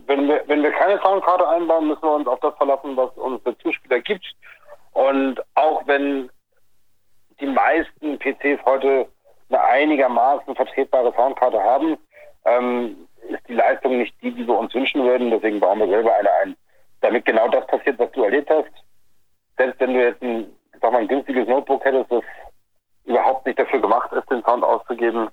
[0.08, 3.42] Wenn wir, wenn wir keine Soundkarte einbauen, müssen wir uns auf das verlassen, was uns
[3.44, 4.26] der Zuspieler gibt.
[4.94, 6.30] Und auch wenn
[7.40, 9.08] die meisten PCs heute
[9.50, 11.98] eine einigermaßen vertretbare Soundkarte haben,
[12.46, 15.32] ähm, ist die Leistung nicht die, die wir uns wünschen würden.
[15.32, 16.56] Deswegen bauen wir selber eine ein.
[17.02, 18.72] Damit genau das passiert, was du erlebt hast.
[19.58, 20.48] Selbst wenn du jetzt ein,
[20.82, 22.24] sag mal, ein günstiges Notebook hättest, das
[23.06, 25.30] überhaupt nicht dafür gemacht ist, den Sound auszugeben,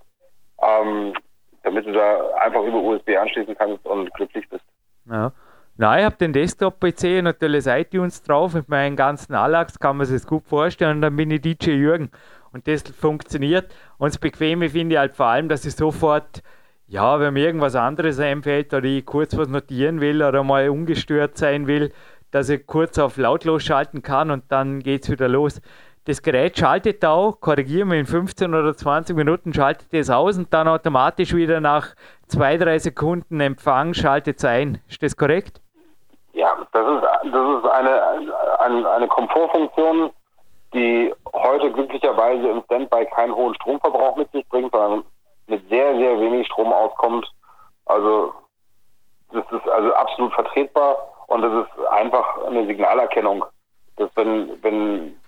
[0.63, 1.15] ähm,
[1.63, 4.65] damit du da einfach über USB anschließen kannst und glücklich bist.
[5.07, 5.33] Ja.
[5.77, 10.21] Nein, ich habe den Desktop-PC natürlich iTunes drauf mit meinen ganzen Allax, kann man sich
[10.21, 10.99] das gut vorstellen.
[10.99, 12.11] Und dann bin ich DJ Jürgen.
[12.53, 13.75] und das funktioniert.
[13.99, 16.43] Und das Bequeme finde ich halt vor allem, dass ich sofort,
[16.87, 21.37] ja, wenn mir irgendwas anderes einfällt oder ich kurz was notieren will oder mal ungestört
[21.37, 21.93] sein will,
[22.31, 25.61] dass ich kurz auf lautlos schalten kann und dann geht es wieder los.
[26.05, 30.53] Das Gerät schaltet auch, korrigieren wir in 15 oder 20 Minuten, schaltet es aus und
[30.53, 31.97] dann automatisch wieder nach
[32.29, 34.79] zwei, drei Sekunden Empfang schaltet es ein.
[34.89, 35.64] Ist das korrekt?
[36.35, 40.11] Ja, das ist, das ist eine, eine, eine Komfortfunktion,
[40.75, 45.05] die heute glücklicherweise im Standby keinen hohen Stromverbrauch mit sich bringt, sondern
[45.47, 47.31] mit sehr, sehr wenig Strom auskommt.
[47.87, 48.33] Also
[49.33, 50.97] das ist also absolut vertretbar
[51.29, 53.45] und das ist einfach eine Signalerkennung,
[53.97, 55.21] dass wenn, wenn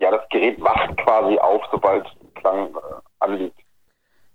[0.00, 2.80] ja das Gerät wacht quasi auf, sobald Klang äh,
[3.20, 3.58] anliegt.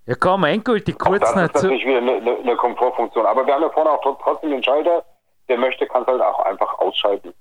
[0.05, 3.25] Ja komm, endgültig kurz auch das ist natürlich wieder eine, eine, eine Komfortfunktion.
[3.25, 5.03] Aber wir haben ja vorne auch trotzdem den Schalter,
[5.49, 7.33] der möchte, kann es halt auch einfach ausschalten.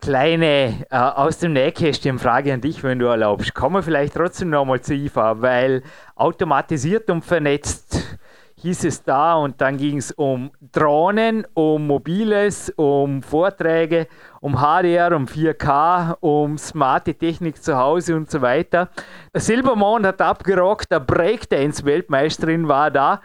[0.00, 3.54] Kleine äh, aus dem Nähkästchen Frage an dich, wenn du erlaubst.
[3.54, 5.82] Kommen wir vielleicht trotzdem nochmal zu IFA, weil
[6.14, 8.18] automatisiert und vernetzt
[8.64, 14.06] hieß es da und dann ging es um Drohnen, um Mobiles, um Vorträge,
[14.40, 18.88] um HDR, um 4K, um smarte Technik zu Hause und so weiter.
[19.34, 23.20] Silbermond hat abgerockt, der Breakdance-Weltmeisterin war da.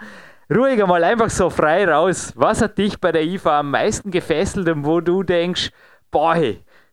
[0.51, 2.33] Ruhig einmal einfach so frei raus.
[2.35, 5.71] Was hat dich bei der IFA am meisten gefesselt und wo du denkst,
[6.09, 6.35] boah,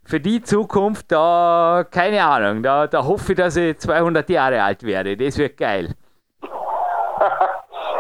[0.05, 4.83] für die Zukunft, da, keine Ahnung, da, da hoffe ich, dass ich 200 Jahre alt
[4.83, 5.17] werde.
[5.17, 5.95] Das wird geil.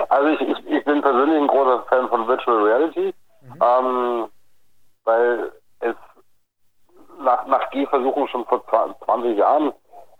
[0.08, 3.60] Also ich, ich, ich, bin persönlich ein großer Fan von Virtual Reality, mhm.
[3.60, 4.28] ähm,
[5.04, 5.96] weil es
[7.22, 8.64] nach, nach Gehversuchen schon vor
[9.04, 9.72] 20 Jahren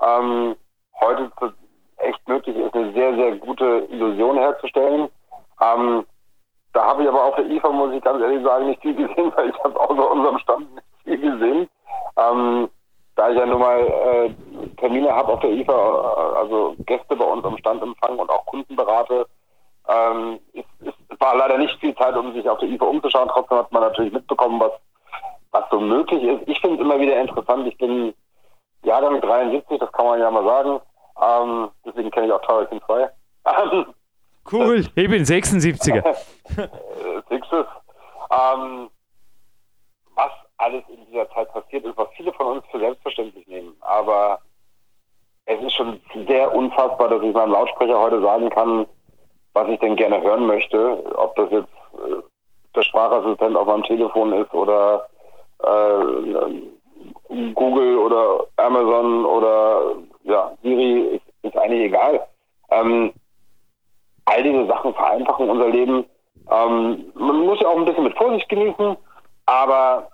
[0.03, 0.57] ähm,
[1.01, 1.31] heute
[1.99, 5.09] echt möglich ist, eine sehr, sehr gute Illusion herzustellen.
[5.61, 6.05] Ähm,
[6.73, 9.33] da habe ich aber auf der IFA, muss ich ganz ehrlich sagen, nicht viel gesehen,
[9.37, 11.69] weil ich habe außer unserem Stand nicht viel gesehen.
[12.16, 12.69] Ähm,
[13.14, 14.31] da ich ja nun mal äh,
[14.77, 18.45] Termine habe auf der IFA, äh, also Gäste bei uns am Stand empfangen und auch
[18.47, 19.27] Kunden berate,
[19.88, 23.29] ähm, es, es, war leider nicht viel Zeit, um sich auf der IFA umzuschauen.
[23.33, 24.73] Trotzdem hat man natürlich mitbekommen, was,
[25.53, 26.47] was so möglich ist.
[26.47, 27.66] Ich finde es immer wieder interessant.
[27.66, 28.12] Ich bin
[28.83, 30.81] Jahrgang 73, das kann man ja mal sagen.
[31.23, 33.11] Ähm, deswegen kenne ich auch Tower 2.
[34.53, 36.03] cool, ich bin 76er.
[37.29, 37.67] Sixes.
[38.31, 38.91] Ähm,
[40.15, 43.75] was alles in dieser Zeit passiert ist, was viele von uns für selbstverständlich nehmen.
[43.81, 44.41] Aber
[45.47, 48.87] es ist schon sehr unfassbar, dass ich meinem Lautsprecher heute sagen kann,
[49.53, 51.03] was ich denn gerne hören möchte.
[51.17, 52.23] Ob das jetzt äh,
[52.75, 55.09] der Sprachassistent auf meinem Telefon ist oder
[55.63, 62.27] äh, Google oder Amazon oder ja, Siri, ist, ist eigentlich egal.
[62.71, 63.13] Ähm,
[64.27, 66.05] all diese Sachen vereinfachen unser Leben.
[66.51, 68.97] Ähm, man muss ja auch ein bisschen mit Vorsicht genießen,
[69.47, 70.11] aber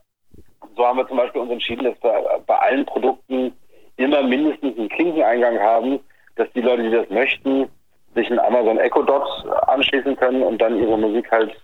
[0.77, 3.53] so haben wir zum Beispiel uns entschieden, dass wir bei allen Produkten
[3.96, 6.01] immer mindestens einen Klinkeneingang haben,
[6.37, 7.68] dass die Leute, die das möchten,
[8.14, 9.27] sich einen Amazon Echo Dot
[9.66, 11.55] anschließen können und dann ihre Musik halt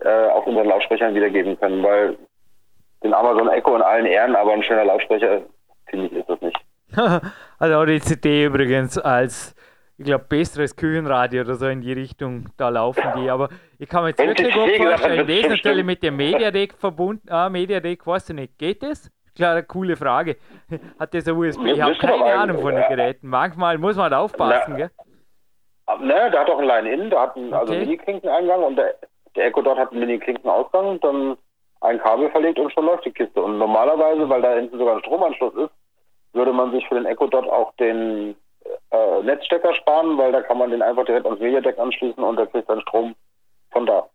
[0.00, 2.16] äh, auf unseren Lautsprechern wiedergeben können, weil
[3.02, 5.42] den Amazon Echo in allen Ehren, aber ein schöner Lautsprecher,
[5.86, 6.58] finde ich, ist das nicht.
[7.58, 9.53] also auch die CD übrigens als
[9.96, 13.30] ich glaube, besseres Küchenradio oder so in die Richtung, da laufen die.
[13.30, 17.28] Aber ich kann mir jetzt wirklich gut vorstellen, das ist natürlich mit dem Mediadeck verbunden.
[17.30, 19.10] Ah, Mediadeck, weißt du nicht, geht das?
[19.36, 20.36] Klar, eine coole Frage.
[20.98, 21.64] Hat das ein USB?
[21.66, 23.28] Ich habe keine Ahnung von den Geräten.
[23.28, 24.90] Manchmal muss man da aufpassen, Na, gell?
[26.00, 27.80] Ne, der hat auch einen Line-In, der hat einen also okay.
[27.80, 28.94] also Mini-Klinkeneingang und der,
[29.36, 31.36] der Echo dort hat einen Mini-Klinkenausgang, dann
[31.82, 33.42] ein Kabel verlegt und schon läuft die Kiste.
[33.42, 35.70] Und normalerweise, weil da hinten sogar ein Stromanschluss ist,
[36.32, 38.34] würde man sich für den Echo dort auch den
[38.90, 42.46] äh, Netzstecker sparen, weil da kann man den einfach direkt ans Mediadeck anschließen und der
[42.46, 43.14] kriegt dann Strom
[43.70, 44.08] von da.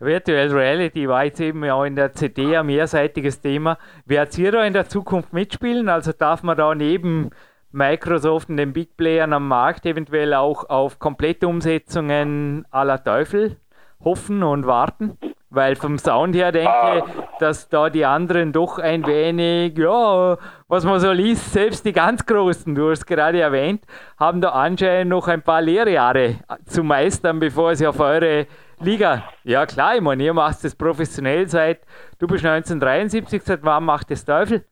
[0.00, 3.78] Virtual Reality war jetzt eben auch in der CD ein mehrseitiges Thema.
[4.06, 5.88] Werdet ihr da in der Zukunft mitspielen?
[5.88, 7.30] Also darf man da neben
[7.72, 13.56] Microsoft und den Big Playern am Markt eventuell auch auf komplette Umsetzungen aller Teufel
[14.02, 15.18] hoffen und warten?
[15.50, 17.28] Weil vom Sound her denke ich, ah.
[17.38, 20.36] dass da die anderen doch ein wenig, ja,
[20.68, 23.82] was man so liest, selbst die ganz Großen, du hast gerade erwähnt,
[24.18, 28.46] haben da anscheinend noch ein paar Lehrjahre zu meistern, bevor sie auf eure
[28.80, 29.24] Liga.
[29.42, 31.80] Ja klar, ich meine, ihr macht es professionell seit,
[32.18, 34.66] du bist 1973, seit wann macht das Teufel?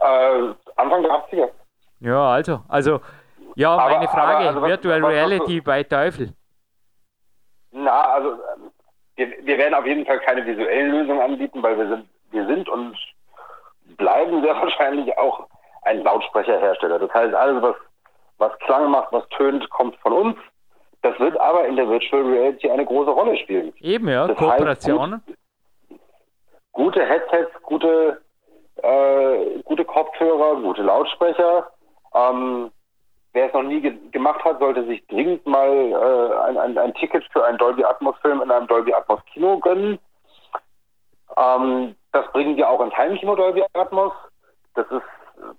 [0.00, 1.50] Äh, Anfang der 80er.
[2.00, 3.00] Ja, also, also,
[3.54, 6.32] ja, aber, meine Frage, aber, also Virtual was, Reality was, bei Teufel.
[7.72, 8.38] Na, also
[9.20, 12.68] wir, wir werden auf jeden Fall keine visuellen Lösungen anbieten, weil wir sind, wir sind
[12.68, 12.96] und
[13.98, 15.46] bleiben sehr wahrscheinlich auch
[15.82, 16.98] ein Lautsprecherhersteller.
[16.98, 17.76] Das heißt, alles, was,
[18.38, 20.36] was Klang macht, was tönt, kommt von uns.
[21.02, 23.72] Das wird aber in der Virtual Reality eine große Rolle spielen.
[23.80, 25.22] Eben, ja, das Kooperationen.
[25.26, 25.38] Heißt,
[25.92, 25.98] gut,
[26.72, 28.20] gute Headsets, gute,
[28.82, 31.70] äh, gute Kopfhörer, gute Lautsprecher,
[32.12, 32.72] Ähm,
[33.32, 36.94] wer es noch nie ge gemacht hat, sollte sich dringend mal äh, ein, ein, ein,
[36.94, 39.98] Ticket für einen Dolby Atmos Film in einem Dolby Atmos Kino gönnen.
[41.36, 44.12] Ähm, das bringen wir auch ins Heimkino Dolby Atmos.
[44.74, 45.02] Das ist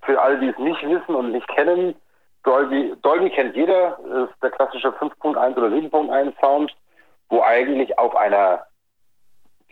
[0.02, 1.96] für alle, die es nicht wissen und nicht kennen.
[2.44, 6.76] Dolby, Dolby kennt jeder, ist der klassische 5.1 oder 7.1 Sound,
[7.30, 8.66] wo eigentlich auf einer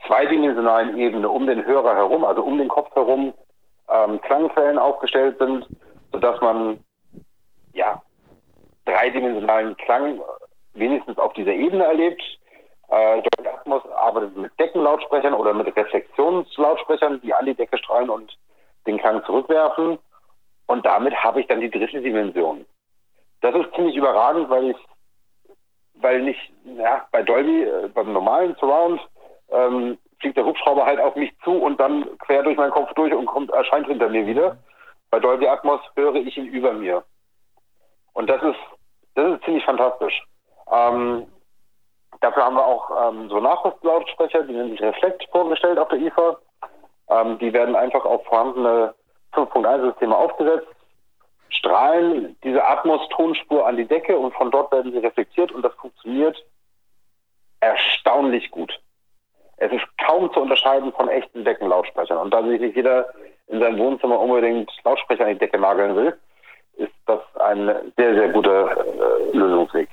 [0.07, 3.33] zweidimensionalen Ebene um den Hörer herum, also um den Kopf herum,
[3.89, 5.67] ähm, Klangquellen aufgestellt sind,
[6.11, 6.79] sodass man
[7.73, 8.01] ja
[8.85, 10.21] dreidimensionalen Klang
[10.73, 12.21] wenigstens auf dieser Ebene erlebt.
[12.89, 18.35] Äh, Dolby Atmos arbeitet mit Deckenlautsprechern oder mit Reflexionslautsprechern, die an die Decke strahlen und
[18.87, 19.99] den Klang zurückwerfen.
[20.67, 22.65] Und damit habe ich dann die dritte Dimension.
[23.41, 24.77] Das ist ziemlich überragend, weil ich,
[25.95, 26.39] weil nicht,
[26.77, 29.01] ja, bei Dolby, äh, beim normalen Surround,
[29.51, 33.13] ähm, fliegt der Hubschrauber halt auf mich zu und dann quer durch meinen Kopf durch
[33.13, 34.57] und kommt, erscheint hinter mir wieder.
[35.11, 37.03] Bei Dolby Atmos höre ich ihn über mir.
[38.19, 38.59] Und das ist,
[39.15, 40.21] das ist ziemlich fantastisch.
[40.69, 41.25] Ähm,
[42.19, 46.37] dafür haben wir auch ähm, so Nachrüstlautsprecher, die nennen sich Reflekt vorgestellt auf der IFA.
[47.11, 48.93] Ähm, die werden einfach auf vorhandene
[49.31, 50.67] 5.1-Systeme aufgesetzt,
[51.47, 56.43] strahlen diese Atmos-Tonspur an die Decke und von dort werden sie reflektiert und das funktioniert
[57.61, 58.81] erstaunlich gut.
[59.55, 62.17] Es ist kaum zu unterscheiden von echten Deckenlautsprechern.
[62.17, 63.13] Und da sich nicht jeder
[63.47, 66.19] in seinem Wohnzimmer unbedingt Lautsprecher an die Decke nageln will,
[66.79, 69.89] ist das ein sehr, sehr guter äh, Lösungsweg.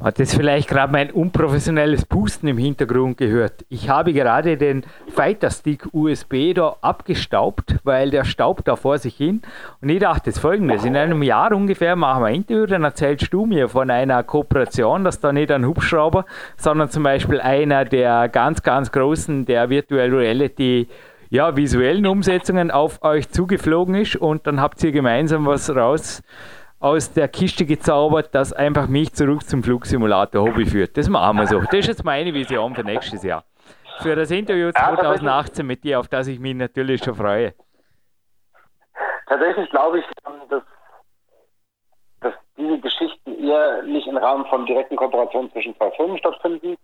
[0.00, 3.64] Hat jetzt vielleicht gerade mein unprofessionelles Pusten im Hintergrund gehört?
[3.68, 9.16] Ich habe gerade den Fighter Stick USB da abgestaubt, weil der staubt da vor sich
[9.16, 9.42] hin.
[9.82, 13.32] Und ich dachte jetzt folgendes: In einem Jahr ungefähr machen wir ein Interview, dann erzählst
[13.32, 16.24] du mir von einer Kooperation, dass da nicht ein Hubschrauber,
[16.56, 20.88] sondern zum Beispiel einer der ganz, ganz großen der Virtual Reality
[21.32, 26.22] ja, visuellen Umsetzungen auf euch zugeflogen ist und dann habt ihr gemeinsam was raus
[26.78, 30.94] aus der Kiste gezaubert, das einfach mich zurück zum Flugsimulator Hobby führt.
[30.98, 31.60] Das machen wir so.
[31.60, 33.44] Das ist jetzt meine Vision für nächstes Jahr.
[34.00, 37.54] Für das Interview 2018 mit dir, auf das ich mich natürlich schon freue.
[39.26, 40.04] Tatsächlich glaube ich,
[40.50, 40.62] dass,
[42.20, 46.76] dass diese Geschichten eher nicht im Rahmen von direkten Kooperationen zwischen zwei Firmen stattfinden,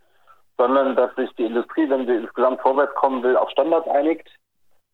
[0.58, 4.28] sondern dass sich die Industrie, wenn sie insgesamt vorwärts kommen will, auf Standards einigt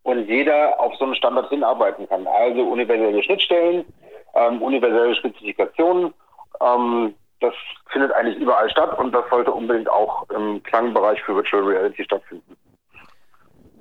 [0.03, 2.27] und jeder auf so einen Standard hinarbeiten kann.
[2.27, 3.85] Also universelle Schnittstellen,
[4.35, 6.13] ähm, universelle Spezifikationen.
[6.61, 7.55] Ähm, das
[7.89, 12.57] findet eigentlich überall statt und das sollte unbedingt auch im Klangbereich für Virtual Reality stattfinden.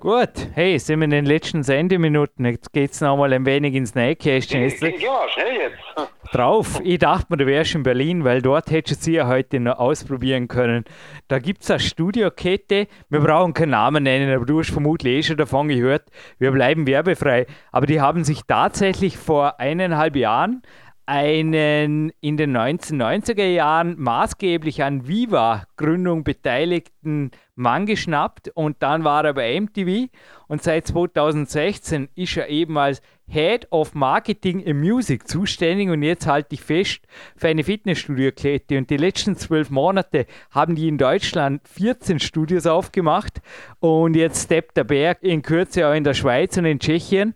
[0.04, 2.44] Gut, hey, sind wir in den letzten Sendeminuten.
[2.44, 4.60] Jetzt geht es nochmal ein wenig ins Nähkästchen.
[4.60, 5.78] Ja, schnell jetzt.
[6.30, 6.78] Drauf.
[6.84, 9.78] Ich dachte mir, du wärst in Berlin, weil dort hättest du sie ja heute noch
[9.78, 10.84] ausprobieren können.
[11.28, 12.86] Da gibt es eine Studiokette.
[13.08, 16.10] Wir brauchen keinen Namen nennen, aber du hast vermutlich eh schon davon gehört.
[16.38, 17.46] Wir bleiben werbefrei.
[17.72, 20.60] Aber die haben sich tatsächlich vor eineinhalb Jahren
[21.06, 29.34] einen in den 1990er Jahren maßgeblich an Viva-Gründung beteiligten Mann geschnappt und dann war er
[29.34, 30.08] bei MTV
[30.48, 36.26] und seit 2016 ist er eben als Head of Marketing and Music zuständig und jetzt
[36.26, 37.00] halte ich fest
[37.36, 43.40] für eine Fitnessstudio-Kette und die letzten zwölf Monate haben die in Deutschland 14 Studios aufgemacht
[43.80, 47.34] und jetzt steppt der Berg in Kürze auch in der Schweiz und in Tschechien.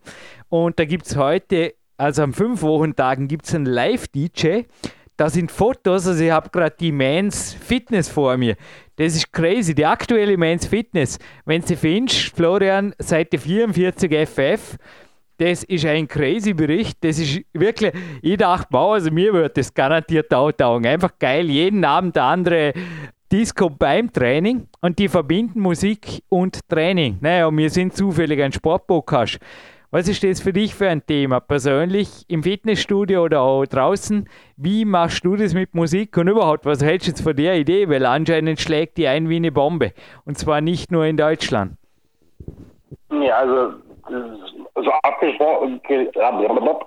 [0.51, 4.63] Und da gibt es heute also am fünf Wochentagen gibt es einen Live-DJ.
[5.17, 8.55] Da sind Fotos, also ich habe gerade die Mans Fitness vor mir.
[8.97, 11.19] Das ist crazy, die aktuelle Mans Fitness.
[11.45, 14.77] Wenn sie findest, Florian, Seite 44 FF,
[15.39, 16.99] das ist ein crazy Bericht.
[17.01, 20.53] Das ist wirklich, ich dachte, wow, also mir wird das garantiert auch.
[20.83, 22.73] Einfach geil, jeden Abend der andere
[23.31, 27.19] Disco beim Training und die verbinden Musik und Training.
[27.21, 29.39] Naja, wir sind zufällig ein Sportpodcast.
[29.91, 31.41] Was ist das für dich für ein Thema?
[31.41, 34.29] Persönlich im Fitnessstudio oder auch draußen?
[34.59, 36.67] Wie machst du das mit Musik und überhaupt?
[36.67, 37.89] Was hältst du jetzt von der Idee?
[37.89, 39.95] Weil anscheinend schlägt die ein wie eine Bombe.
[40.27, 41.79] Und zwar nicht nur in Deutschland.
[43.11, 43.79] Ja, also
[44.75, 44.91] so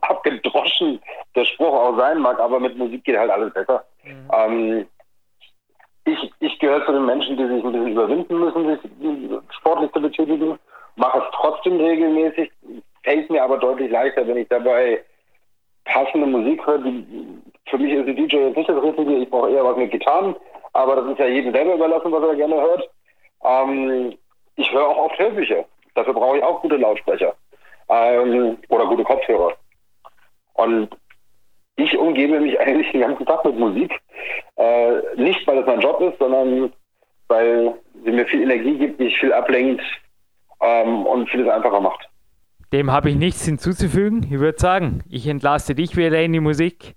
[0.02, 1.02] abgedroschen
[1.36, 3.84] der Spruch auch sein mag, aber mit Musik geht halt alles besser.
[4.04, 4.30] Mhm.
[4.32, 4.86] Ähm,
[6.06, 8.80] ich, ich gehöre zu den Menschen, die sich ein bisschen überwinden müssen, sich
[9.58, 10.60] sportlich zu betätigen,
[10.96, 12.52] mache es trotzdem regelmäßig,
[13.04, 15.04] fällt mir aber deutlich leichter, wenn ich dabei
[15.86, 16.82] passende Musik höre.
[17.68, 20.36] für mich ist die DJ jetzt nicht das Richtige, ich brauche eher was mit Gitarren,
[20.74, 22.90] aber das ist ja jedem selber überlassen, was er gerne hört.
[23.44, 24.14] Ähm,
[24.56, 25.66] ich höre auch oft Hörbücher.
[25.96, 27.36] Dafür brauche ich auch gute Lautsprecher
[27.90, 29.54] ähm, oder gute Kopfhörer.
[30.54, 30.90] Und
[31.76, 34.00] ich umgebe mich eigentlich den ganzen Tag mit Musik.
[34.56, 36.72] Äh, nicht, weil es mein Job ist, sondern
[37.28, 39.82] weil sie mir viel Energie gibt, mich viel ablenkt
[40.62, 42.11] ähm, und vieles einfacher macht.
[42.74, 44.24] Dem habe ich nichts hinzuzufügen.
[44.24, 46.96] Ich würde sagen, ich entlasse dich wieder in die Musik.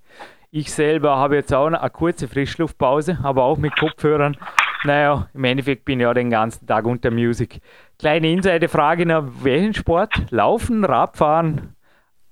[0.51, 4.37] Ich selber habe jetzt auch eine kurze Frischluftpause, aber auch mit Kopfhörern.
[4.85, 7.61] Naja, im Endeffekt bin ich ja den ganzen Tag unter Musik.
[7.99, 9.05] Kleine Insider-Frage
[9.43, 10.13] Welchen Sport?
[10.31, 11.75] Laufen, Radfahren?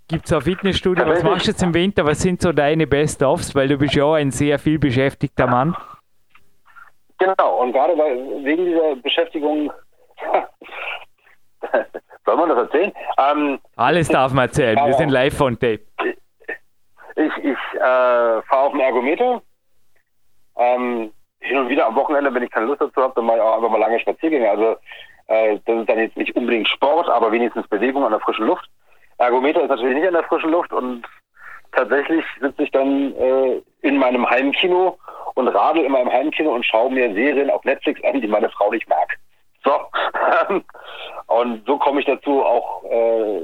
[0.07, 1.07] Gibt es ein Fitnessstudio?
[1.07, 2.05] Was machst du jetzt im Winter?
[2.05, 3.55] Was sind so deine Best-ofs?
[3.55, 5.75] Weil du bist ja auch ein sehr viel beschäftigter Mann.
[7.19, 9.73] Genau, und gerade wegen dieser Beschäftigung
[12.25, 12.93] Soll man das erzählen?
[13.19, 14.79] Ähm, Alles darf man erzählen.
[14.85, 15.81] Wir sind live von Tape.
[17.17, 17.79] Ich, ich äh,
[18.43, 19.43] fahre auf dem Ergometer.
[20.57, 23.43] Ähm, hin und wieder am Wochenende, wenn ich keine Lust dazu habe, dann mache ich
[23.43, 24.49] auch einfach mal lange Spaziergänge.
[24.49, 24.77] Also
[25.27, 28.69] äh, das ist dann jetzt nicht unbedingt Sport, aber wenigstens Bewegung an der frischen Luft.
[29.19, 31.03] Ergometer ist natürlich nicht an der frischen Luft und
[31.73, 34.99] tatsächlich sitze ich dann äh, in meinem Heimkino
[35.35, 38.71] und radel in meinem Heimkino und schaue mir Serien auf Netflix an, die meine Frau
[38.71, 39.19] nicht mag.
[39.65, 39.73] So.
[41.27, 43.43] und so komme ich dazu, auch äh,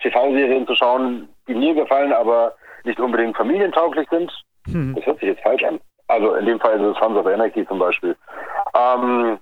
[0.00, 2.54] TV-Serien zu schauen, die mir gefallen, aber
[2.84, 4.32] nicht unbedingt familientauglich sind.
[4.70, 4.94] Hm.
[4.94, 5.80] Das hört sich jetzt falsch an.
[6.08, 8.16] Also in dem Fall ist es Sons of Anarchy zum Beispiel.
[8.74, 9.38] Ähm,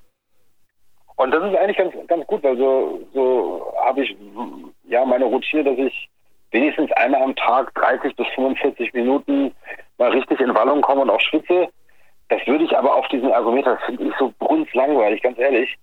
[1.17, 4.17] und das ist eigentlich ganz, ganz gut, weil so, so habe ich
[4.85, 6.09] ja meine Routine, dass ich
[6.51, 9.55] wenigstens einmal am Tag 30 bis 45 Minuten
[9.99, 11.69] mal richtig in Wallung komme und auch schwitze.
[12.29, 15.77] Das würde ich aber auf diesem Ergometer, das finde ich so brunzlangweilig, ganz ehrlich,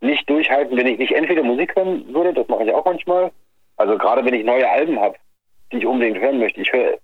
[0.00, 3.30] nicht durchhalten, wenn ich nicht entweder Musik hören würde, das mache ich auch manchmal.
[3.76, 5.16] Also gerade wenn ich neue Alben habe,
[5.72, 6.60] die ich unbedingt hören möchte.
[6.60, 6.98] Ich höre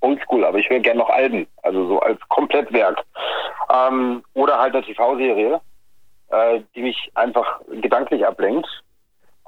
[0.00, 3.02] oldschool, aber ich höre gerne noch Alben, also so als Komplettwerk.
[3.72, 5.60] Ähm, oder halt eine TV-Serie,
[6.28, 8.68] äh, die mich einfach gedanklich ablenkt.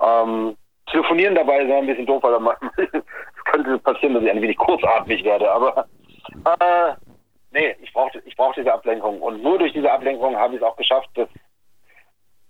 [0.00, 0.56] Ähm,
[0.90, 2.34] telefonieren dabei ist ein bisschen doof, weil
[2.76, 5.86] es könnte passieren, dass ich ein wenig kurzatmig werde, aber
[6.44, 6.94] äh,
[7.52, 9.20] nee, ich brauche ich brauch diese Ablenkung.
[9.20, 11.28] Und nur durch diese Ablenkung habe ich es auch geschafft, dass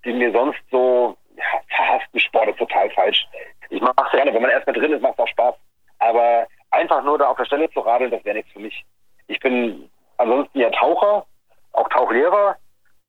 [0.04, 3.26] die mir sonst so ja, verhassten Sport ist total falsch.
[3.70, 5.54] Ich mache es gerne, wenn man erstmal drin ist, macht es auch Spaß.
[5.98, 8.84] Aber einfach nur da auf der Stelle zu radeln, das wäre nichts für mich.
[9.28, 9.88] Ich bin
[10.18, 11.26] ansonsten ja Taucher,
[11.72, 12.56] auch Tauchlehrer.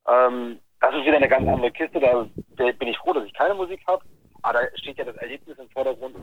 [0.08, 2.00] Ähm, das ist wieder eine ganz andere Kiste.
[2.00, 2.26] Da
[2.56, 4.04] bin ich froh, dass ich keine Musik habe.
[4.42, 6.16] Aber da steht ja das Erlebnis im Vordergrund.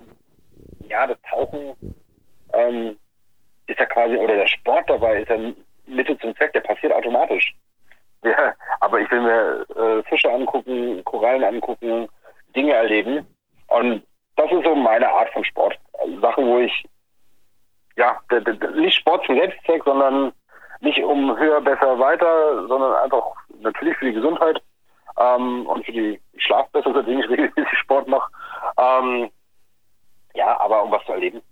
[0.88, 1.74] Ja, das Tauchen
[2.52, 2.98] ähm,
[3.66, 5.38] ist ja quasi, oder der Sport dabei ist ja
[5.86, 7.54] Mittel zum Zweck, der passiert automatisch.
[8.24, 12.06] Ja, aber ich will mir äh, Fische angucken, Korallen angucken,
[12.54, 13.26] Dinge erleben.
[13.68, 14.02] Und
[14.36, 15.78] das ist so meine Art von Sport.
[15.98, 16.84] Also Sachen, wo ich,
[17.96, 18.18] ja,
[18.74, 20.32] nicht Sport zum Selbstzweck, sondern
[20.80, 23.24] nicht um höher, besser, weiter, sondern einfach
[23.60, 24.62] natürlich für die Gesundheit
[25.18, 28.30] ähm, und für die Schlaf besser, seitdem ich regelmäßig Sport mache.
[28.78, 29.30] Ähm,
[30.34, 31.42] ja, aber um was zu erleben.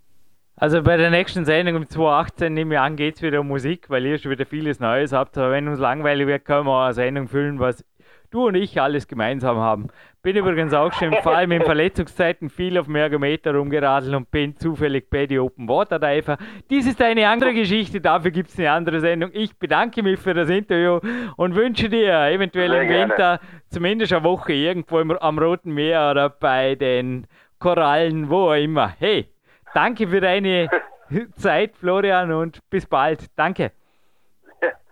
[0.60, 3.88] Also bei der nächsten Sendung um 2018 nehme ich an, geht es wieder um Musik,
[3.90, 5.38] weil ihr schon wieder vieles Neues habt.
[5.38, 7.84] Aber wenn uns langweilig wird, können wir eine Sendung füllen, was
[8.32, 9.86] du und ich alles gemeinsam haben.
[10.20, 14.56] Bin übrigens auch schon vor allem in Verletzungszeiten viel auf dem Ergometer rumgeradelt und bin
[14.56, 16.36] zufällig bei die Open Water Diver.
[16.68, 19.30] Dies ist eine andere Geschichte, dafür gibt es eine andere Sendung.
[19.34, 20.98] Ich bedanke mich für das Interview
[21.36, 23.10] und wünsche dir eventuell Sehr im gerne.
[23.10, 27.28] Winter zumindest eine Woche irgendwo am Roten Meer oder bei den
[27.60, 28.92] Korallen, wo auch immer.
[28.98, 29.28] Hey,
[29.74, 30.68] Danke für deine
[31.36, 33.26] Zeit, Florian, und bis bald.
[33.36, 33.72] Danke.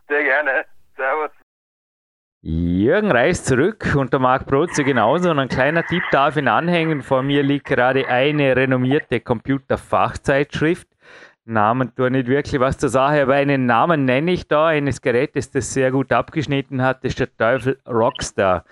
[0.09, 0.65] Sehr gerne.
[0.97, 1.31] Servus.
[2.43, 5.31] Jürgen reist zurück und der Marc Brotze genauso.
[5.31, 7.03] Und ein kleiner Tipp darf ihn anhängen.
[7.03, 10.87] Vor mir liegt gerade eine renommierte Computerfachzeitschrift.
[11.47, 15.51] Namen tun nicht wirklich was zur Sache, aber einen Namen nenne ich da eines Gerätes,
[15.53, 18.65] das sehr gut abgeschnitten hat, das ist der Teufel Rockstar.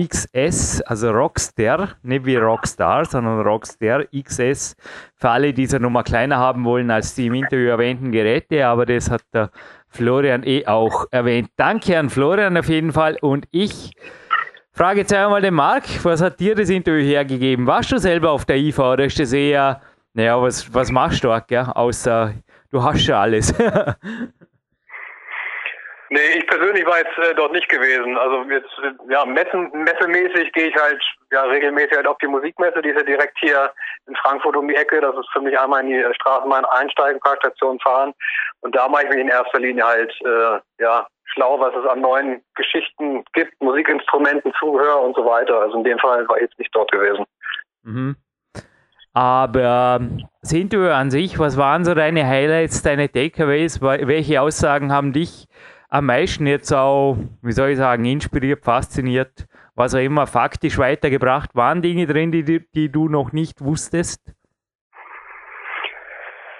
[0.00, 4.76] XS, also Rockstar, nicht wie Rockstar, sondern Rockstar XS,
[5.16, 8.86] für alle, die es nochmal kleiner haben wollen als die im Interview erwähnten Geräte, aber
[8.86, 9.50] das hat der
[9.88, 11.50] Florian eh auch erwähnt.
[11.56, 13.92] Danke an Florian auf jeden Fall und ich
[14.72, 17.66] frage jetzt einmal den Marc, was hat dir das Interview hergegeben?
[17.66, 19.82] Warst du selber auf der IFA oder ist das eher,
[20.14, 21.66] naja, was, was machst du gell?
[21.74, 22.34] außer
[22.70, 23.54] du hast schon alles?
[26.12, 28.18] Nee, ich persönlich war jetzt äh, dort nicht gewesen.
[28.18, 28.68] Also jetzt,
[29.08, 33.02] ja, messen, messemäßig gehe ich halt ja regelmäßig halt auf die Musikmesse, die ist ja
[33.02, 33.72] direkt hier
[34.06, 35.00] in Frankfurt um die Ecke.
[35.00, 38.12] Das ist für mich einmal in die Straßenbahn einsteigen, Parkstation fahren.
[38.60, 42.02] Und da mache ich mich in erster Linie halt äh, ja schlau, was es an
[42.02, 45.60] neuen Geschichten gibt, Musikinstrumenten, Zuhör und so weiter.
[45.60, 47.24] Also in dem Fall war ich jetzt nicht dort gewesen.
[47.84, 48.16] Mhm.
[49.14, 50.00] Aber
[50.42, 53.80] sind du an sich, was waren so deine Highlights, deine Takeaways?
[53.80, 55.48] Welche Aussagen haben dich
[55.92, 61.54] am meisten jetzt auch, wie soll ich sagen, inspiriert, fasziniert, was auch immer, faktisch weitergebracht?
[61.54, 64.32] Waren Dinge drin, die, die du noch nicht wusstest?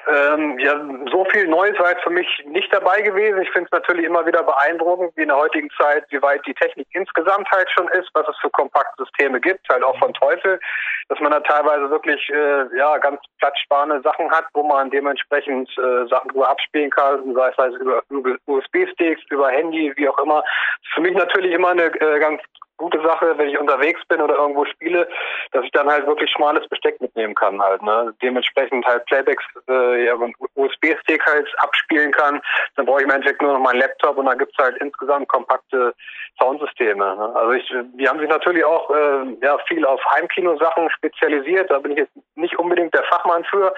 [0.08, 0.80] Ähm, ja,
[1.12, 3.40] so viel Neues war jetzt für mich nicht dabei gewesen.
[3.40, 6.54] Ich finde es natürlich immer wieder beeindruckend, wie in der heutigen Zeit, wie weit die
[6.54, 10.58] Technik insgesamt halt schon ist, was es für kompakte Systeme gibt, halt auch von Teufel,
[11.08, 16.08] dass man da teilweise wirklich äh, ja ganz platzsparende Sachen hat, wo man dementsprechend äh,
[16.08, 20.42] Sachen drüber abspielen kann, sei es über, über USB-Sticks, über Handy, wie auch immer.
[20.94, 22.42] Für mich natürlich immer eine äh, ganz
[22.82, 25.08] gute Sache, wenn ich unterwegs bin oder irgendwo spiele,
[25.52, 27.80] dass ich dann halt wirklich schmales Besteck mitnehmen kann halt.
[27.82, 28.12] Ne?
[28.20, 30.14] Dementsprechend halt Playbacks, äh, ja,
[30.56, 32.42] USB-Stick halt abspielen kann.
[32.74, 35.94] Dann brauche ich im Endeffekt nur noch meinen Laptop und dann gibt's halt insgesamt kompakte
[36.40, 37.16] Soundsysteme.
[37.16, 37.36] Ne?
[37.36, 41.70] Also ich, die haben sich natürlich auch äh, ja viel auf Heimkino-Sachen spezialisiert.
[41.70, 43.72] Da bin ich jetzt nicht unbedingt der Fachmann für,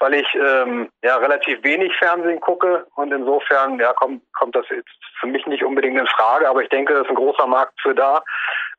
[0.00, 4.88] weil ich ähm, ja relativ wenig Fernsehen gucke und insofern ja kommt kommt das jetzt
[5.20, 7.94] für mich nicht unbedingt in Frage, aber ich denke, es ist ein großer Markt für
[7.94, 8.22] da.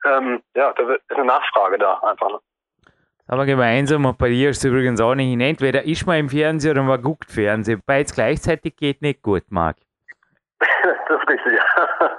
[0.06, 2.30] Ähm, ja, da ist eine Nachfrage da einfach.
[2.30, 2.40] Ne?
[3.28, 5.40] Aber gemeinsam und bei dir ist es übrigens auch nicht.
[5.40, 7.82] Entweder ist man im Fernsehen oder man guckt Fernsehen.
[7.86, 9.78] Beides gleichzeitig geht nicht gut, Marc.
[10.60, 12.18] das ist richtig, ja.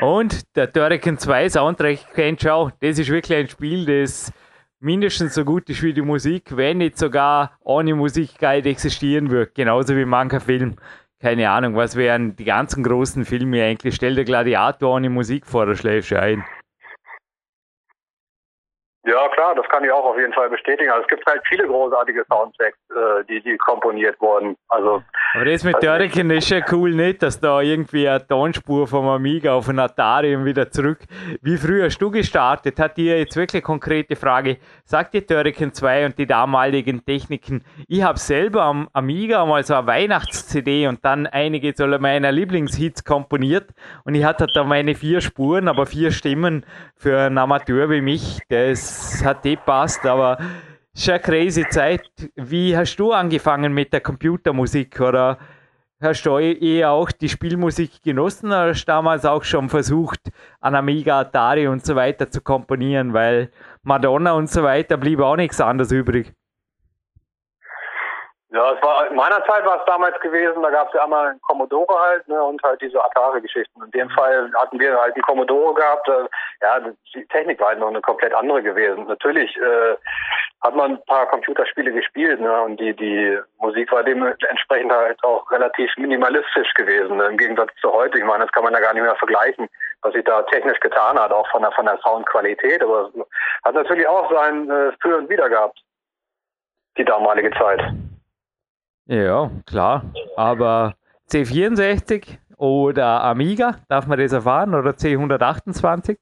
[0.00, 4.32] Und der Turrican 2 Soundtrack kennt schau, das ist wirklich ein Spiel, das
[4.80, 9.54] mindestens so gut ist wie die Musik, wenn nicht sogar ohne Musik nicht existieren wird.
[9.54, 10.76] Genauso wie mancher Film.
[11.20, 13.94] Keine Ahnung, was wären die ganzen großen Filme eigentlich?
[13.94, 16.44] Stell dir Gladiator ohne Musik vor, da schläfst du ein.
[19.06, 20.90] Ja, klar, das kann ich auch auf jeden Fall bestätigen.
[20.90, 24.56] Also es gibt halt viele großartige Soundtracks, äh, die, die komponiert wurden.
[24.68, 29.08] Also, Aber das mit Dörriken ist ja cool nicht, dass da irgendwie eine Tonspur vom
[29.08, 30.98] Amiga auf ein Atari und wieder zurück.
[31.40, 32.78] Wie früher hast du gestartet?
[32.78, 37.64] Hat dir jetzt wirklich konkrete Frage, sagt dir Dörriken 2 und die damaligen Techniken?
[37.88, 43.70] Ich habe selber am Amiga mal so eine Weihnachts-CD und dann einige meiner Lieblingshits komponiert
[44.04, 48.40] und ich hatte da meine vier Spuren, aber vier Stimmen für einen Amateur wie mich,
[48.50, 48.89] der ist
[49.24, 50.38] hat eh passt, aber
[50.94, 52.10] schon eine crazy Zeit.
[52.36, 55.38] Wie hast du angefangen mit der Computermusik oder
[56.00, 60.20] hast du eher auch die Spielmusik genossen oder hast du damals auch schon versucht,
[60.60, 63.50] an Amiga, Atari und so weiter zu komponieren, weil
[63.82, 66.32] Madonna und so weiter blieb auch nichts anderes übrig?
[68.52, 71.28] Ja, es war in meiner Zeit war es damals gewesen, da gab es ja einmal
[71.28, 73.80] einen Commodore halt, ne, und halt diese Atari-Geschichten.
[73.84, 74.10] In dem.
[74.10, 76.08] Fall hatten wir halt einen Commodore gehabt.
[76.08, 76.26] Äh,
[76.60, 76.80] ja,
[77.14, 79.06] die Technik war halt noch eine komplett andere gewesen.
[79.06, 79.94] Natürlich äh,
[80.62, 85.48] hat man ein paar Computerspiele gespielt, ne, und die die Musik war dementsprechend halt auch
[85.52, 88.18] relativ minimalistisch gewesen, ne, im Gegensatz zu heute.
[88.18, 89.68] Ich meine, das kann man ja gar nicht mehr vergleichen,
[90.02, 92.82] was sich da technisch getan hat, auch von der von der Soundqualität.
[92.82, 93.10] Aber
[93.64, 95.78] hat natürlich auch sein äh, Für und Wider gehabt,
[96.98, 97.80] die damalige Zeit.
[99.10, 100.04] Ja, klar.
[100.36, 100.94] Aber
[101.32, 104.72] C64 oder Amiga, darf man das erfahren?
[104.72, 106.16] Oder C128?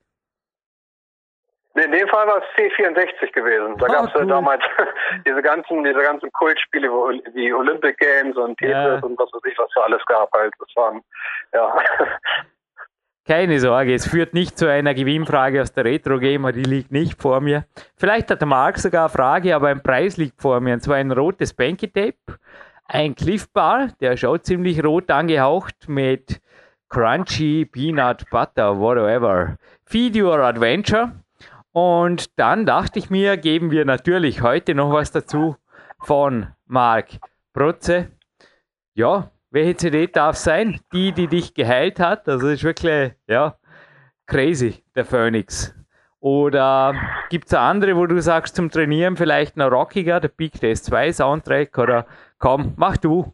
[1.85, 3.77] in dem Fall war es C64 gewesen.
[3.79, 4.23] Da ah, gab es cool.
[4.23, 4.63] ja damals
[5.27, 6.89] diese ganzen, diese ganzen Kultspiele
[7.35, 8.99] wie Olympic Games und Tetris ja.
[9.03, 10.53] und was weiß ich, was für alles gab halt.
[10.59, 11.03] Das waren,
[11.53, 11.77] ja.
[13.29, 17.21] Keine Sorge, es führt nicht zu einer Gewinnfrage aus der Retro Gamer, die liegt nicht
[17.21, 17.67] vor mir.
[17.97, 20.97] Vielleicht hat der Marc sogar eine Frage, aber ein Preis liegt vor mir, und zwar
[20.97, 22.17] ein rotes Banky Tape
[22.89, 26.41] ein Cliff Bar, der schaut ziemlich rot angehaucht mit
[26.89, 29.57] Crunchy Peanut Butter, whatever.
[29.85, 31.13] Feed Your Adventure.
[31.73, 35.57] Und dann dachte ich mir, geben wir natürlich heute noch was dazu
[36.01, 37.19] von Marc
[37.53, 38.09] Protze.
[38.95, 40.81] Ja, welche CD darf sein?
[40.93, 42.27] Die, die dich geheilt hat.
[42.27, 43.59] Also ist wirklich, ja,
[44.27, 45.75] crazy, der Phoenix.
[46.21, 46.95] Oder
[47.31, 51.13] gibt es andere, wo du sagst, zum Trainieren vielleicht noch rockiger, der Big Test 2
[51.13, 52.07] Soundtrack oder
[52.39, 53.33] komm, mach du.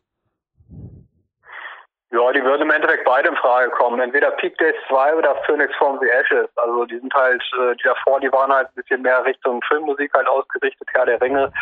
[2.15, 3.99] Ja, die würden im Endeffekt beide in Frage kommen.
[3.99, 6.49] Entweder Peak Days 2 oder Phoenix from the Ashes.
[6.55, 10.15] Also die sind halt, äh, die davor, die waren halt ein bisschen mehr Richtung Filmmusik
[10.15, 11.53] halt ausgerichtet, Herr der Ringe.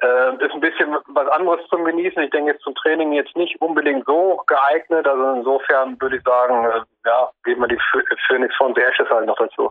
[0.00, 2.20] Äh, ist ein bisschen was anderes zum Genießen.
[2.20, 5.06] Ich denke jetzt zum Training jetzt nicht unbedingt so geeignet.
[5.06, 7.78] Also insofern würde ich sagen, äh, ja, geben wir die
[8.26, 9.70] Phoenix from the Ashes halt noch dazu.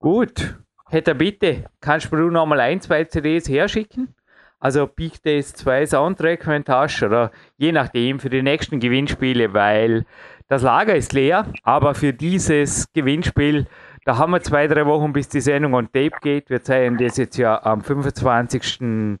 [0.00, 0.56] Gut.
[0.88, 4.15] Hätte bitte, kannst du noch mal ein, zwei CDs herschicken?
[4.58, 10.06] Also Big Days 2 Soundtrack in Tasche oder je nachdem für die nächsten Gewinnspiele, weil
[10.48, 13.66] das Lager ist leer, aber für dieses Gewinnspiel,
[14.04, 16.48] da haben wir zwei, drei Wochen, bis die Sendung on Tape geht.
[16.48, 19.18] Wir zeigen das jetzt ja am 25.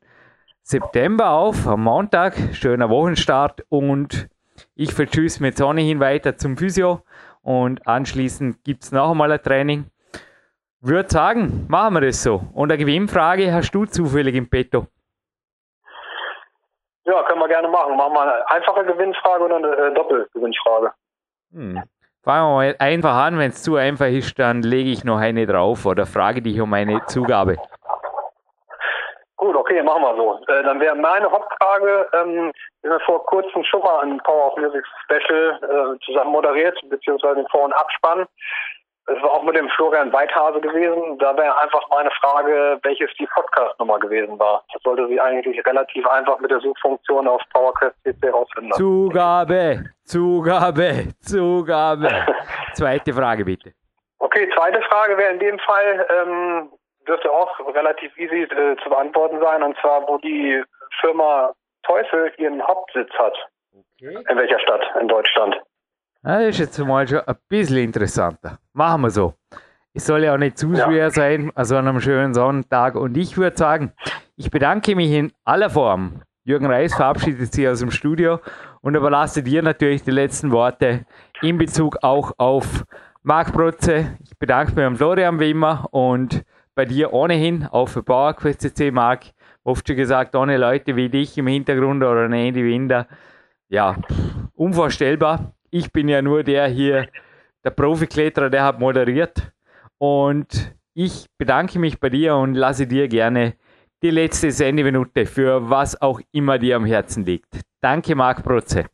[0.62, 4.28] September auf, am Montag, schöner Wochenstart und
[4.74, 7.02] ich vertschüss mit Sonne hin weiter zum Physio
[7.42, 9.90] und anschließend gibt es noch einmal ein Training
[10.86, 12.42] würde sagen, machen wir das so.
[12.52, 14.86] Und eine Gewinnfrage hast du zufällig im Petto?
[17.06, 17.96] Ja, können wir gerne machen.
[17.96, 20.92] Machen wir eine einfache Gewinnfrage oder eine äh, Doppelgewinnfrage?
[21.52, 21.82] Hm.
[22.24, 23.38] Fangen wir mal einfach an.
[23.38, 26.74] Wenn es zu einfach ist, dann lege ich noch eine drauf oder frage dich um
[26.74, 27.56] eine Zugabe.
[29.36, 30.40] Gut, Okay, machen wir so.
[30.46, 32.52] Äh, dann wäre meine Hauptfrage, ähm,
[32.82, 37.34] wir haben vor kurzem schon mal ein Power of Music Special äh, zusammen moderiert, beziehungsweise
[37.34, 38.26] den Vor- und Abspann.
[39.08, 41.16] Es war auch mit dem Florian Weithase gewesen.
[41.18, 44.64] Da wäre einfach meine Frage, welches die Podcast-Nummer gewesen war.
[44.72, 48.72] Das sollte sie eigentlich relativ einfach mit der Suchfunktion auf PowerQuest CC rausfinden.
[48.72, 52.08] Zugabe, Zugabe, Zugabe.
[52.74, 53.72] Zweite Frage bitte.
[54.18, 56.70] Okay, zweite Frage wäre in dem Fall, ähm,
[57.06, 60.62] dürfte auch relativ easy äh, zu beantworten sein, und zwar, wo die
[61.00, 61.52] Firma
[61.84, 63.36] Teufel ihren Hauptsitz hat.
[63.72, 64.18] Okay.
[64.28, 65.56] In welcher Stadt in Deutschland?
[66.26, 68.58] Das ist jetzt mal schon ein bisschen interessanter.
[68.72, 69.34] Machen wir so.
[69.94, 71.10] Es soll ja auch nicht zu schwer ja.
[71.10, 72.96] sein, also an einem schönen Sonntag.
[72.96, 73.92] Und ich würde sagen,
[74.34, 76.22] ich bedanke mich in aller Form.
[76.42, 78.40] Jürgen Reis verabschiedet sich aus dem Studio
[78.80, 81.06] und überlasse dir natürlich die letzten Worte
[81.42, 82.84] in Bezug auch auf
[83.22, 84.16] Marc Protze.
[84.24, 88.90] Ich bedanke mich an Florian wie immer und bei dir ohnehin auch für PowerQuest CC,
[88.90, 89.26] Marc.
[89.62, 93.06] Oft schon gesagt, ohne Leute wie dich im Hintergrund oder ein Andy Winder.
[93.68, 93.96] Ja,
[94.54, 95.55] unvorstellbar.
[95.70, 97.08] Ich bin ja nur der hier,
[97.64, 99.52] der Profikletterer, der hat moderiert.
[99.98, 103.54] Und ich bedanke mich bei dir und lasse dir gerne
[104.02, 107.60] die letzte Sendeminute für was auch immer dir am Herzen liegt.
[107.80, 108.86] Danke, Marc Protze.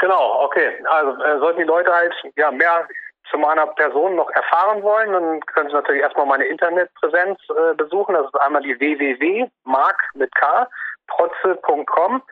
[0.00, 0.70] Genau, okay.
[0.86, 2.86] Also äh, sollten die Leute halt ja mehr
[3.30, 8.14] zu meiner Person noch erfahren wollen, dann können Sie natürlich erstmal meine Internetpräsenz äh, besuchen.
[8.14, 10.68] Das ist einmal die www.mark mit K,
[11.06, 12.22] protze.com.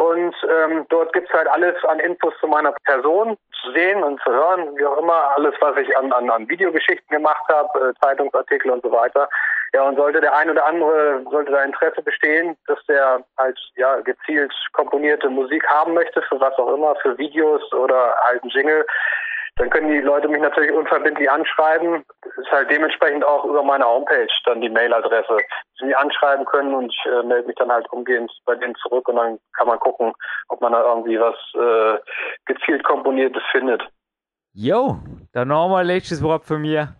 [0.00, 4.30] Und ähm, dort gibt's halt alles an Infos zu meiner Person zu sehen und zu
[4.32, 8.70] hören, wie auch immer, alles, was ich an, an, an Videogeschichten gemacht habe, äh, Zeitungsartikel
[8.70, 9.28] und so weiter.
[9.74, 14.00] Ja, und sollte der ein oder andere, sollte da Interesse bestehen, dass der halt ja
[14.00, 18.86] gezielt komponierte Musik haben möchte, für was auch immer, für Videos oder halt ein Jingle,
[19.60, 22.02] dann können die Leute mich natürlich unverbindlich anschreiben.
[22.22, 25.36] Das ist halt dementsprechend auch über meine Homepage dann die Mailadresse.
[25.78, 29.06] Sie mich anschreiben können und ich äh, melde mich dann halt umgehend bei denen zurück
[29.08, 30.14] und dann kann man gucken,
[30.48, 31.98] ob man da irgendwie was äh,
[32.46, 33.82] gezielt Komponiertes findet.
[34.54, 34.98] Jo,
[35.32, 36.96] dann nochmal letztes Wort von mir.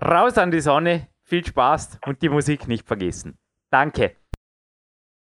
[0.00, 3.36] Raus an die Sonne, viel Spaß und die Musik nicht vergessen.
[3.70, 4.17] Danke.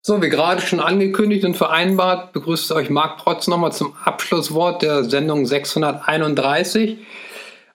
[0.01, 5.03] So, wie gerade schon angekündigt und vereinbart, begrüßt euch Marc Protz nochmal zum Abschlusswort der
[5.03, 6.97] Sendung 631.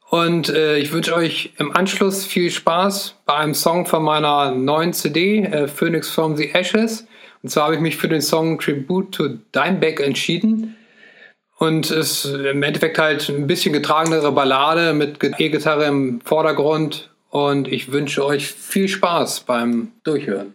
[0.08, 4.94] Und äh, ich wünsche euch im Anschluss viel Spaß bei einem Song von meiner neuen
[4.94, 7.06] CD, äh, Phoenix from the Ashes.
[7.42, 10.76] Und zwar habe ich mich für den Song Tribute to Dimebag entschieden.
[11.58, 17.10] Und es ist im Endeffekt halt ein bisschen getragenere Ballade mit E-Gitarre im Vordergrund.
[17.28, 20.54] Und ich wünsche euch viel Spaß beim Durchhören.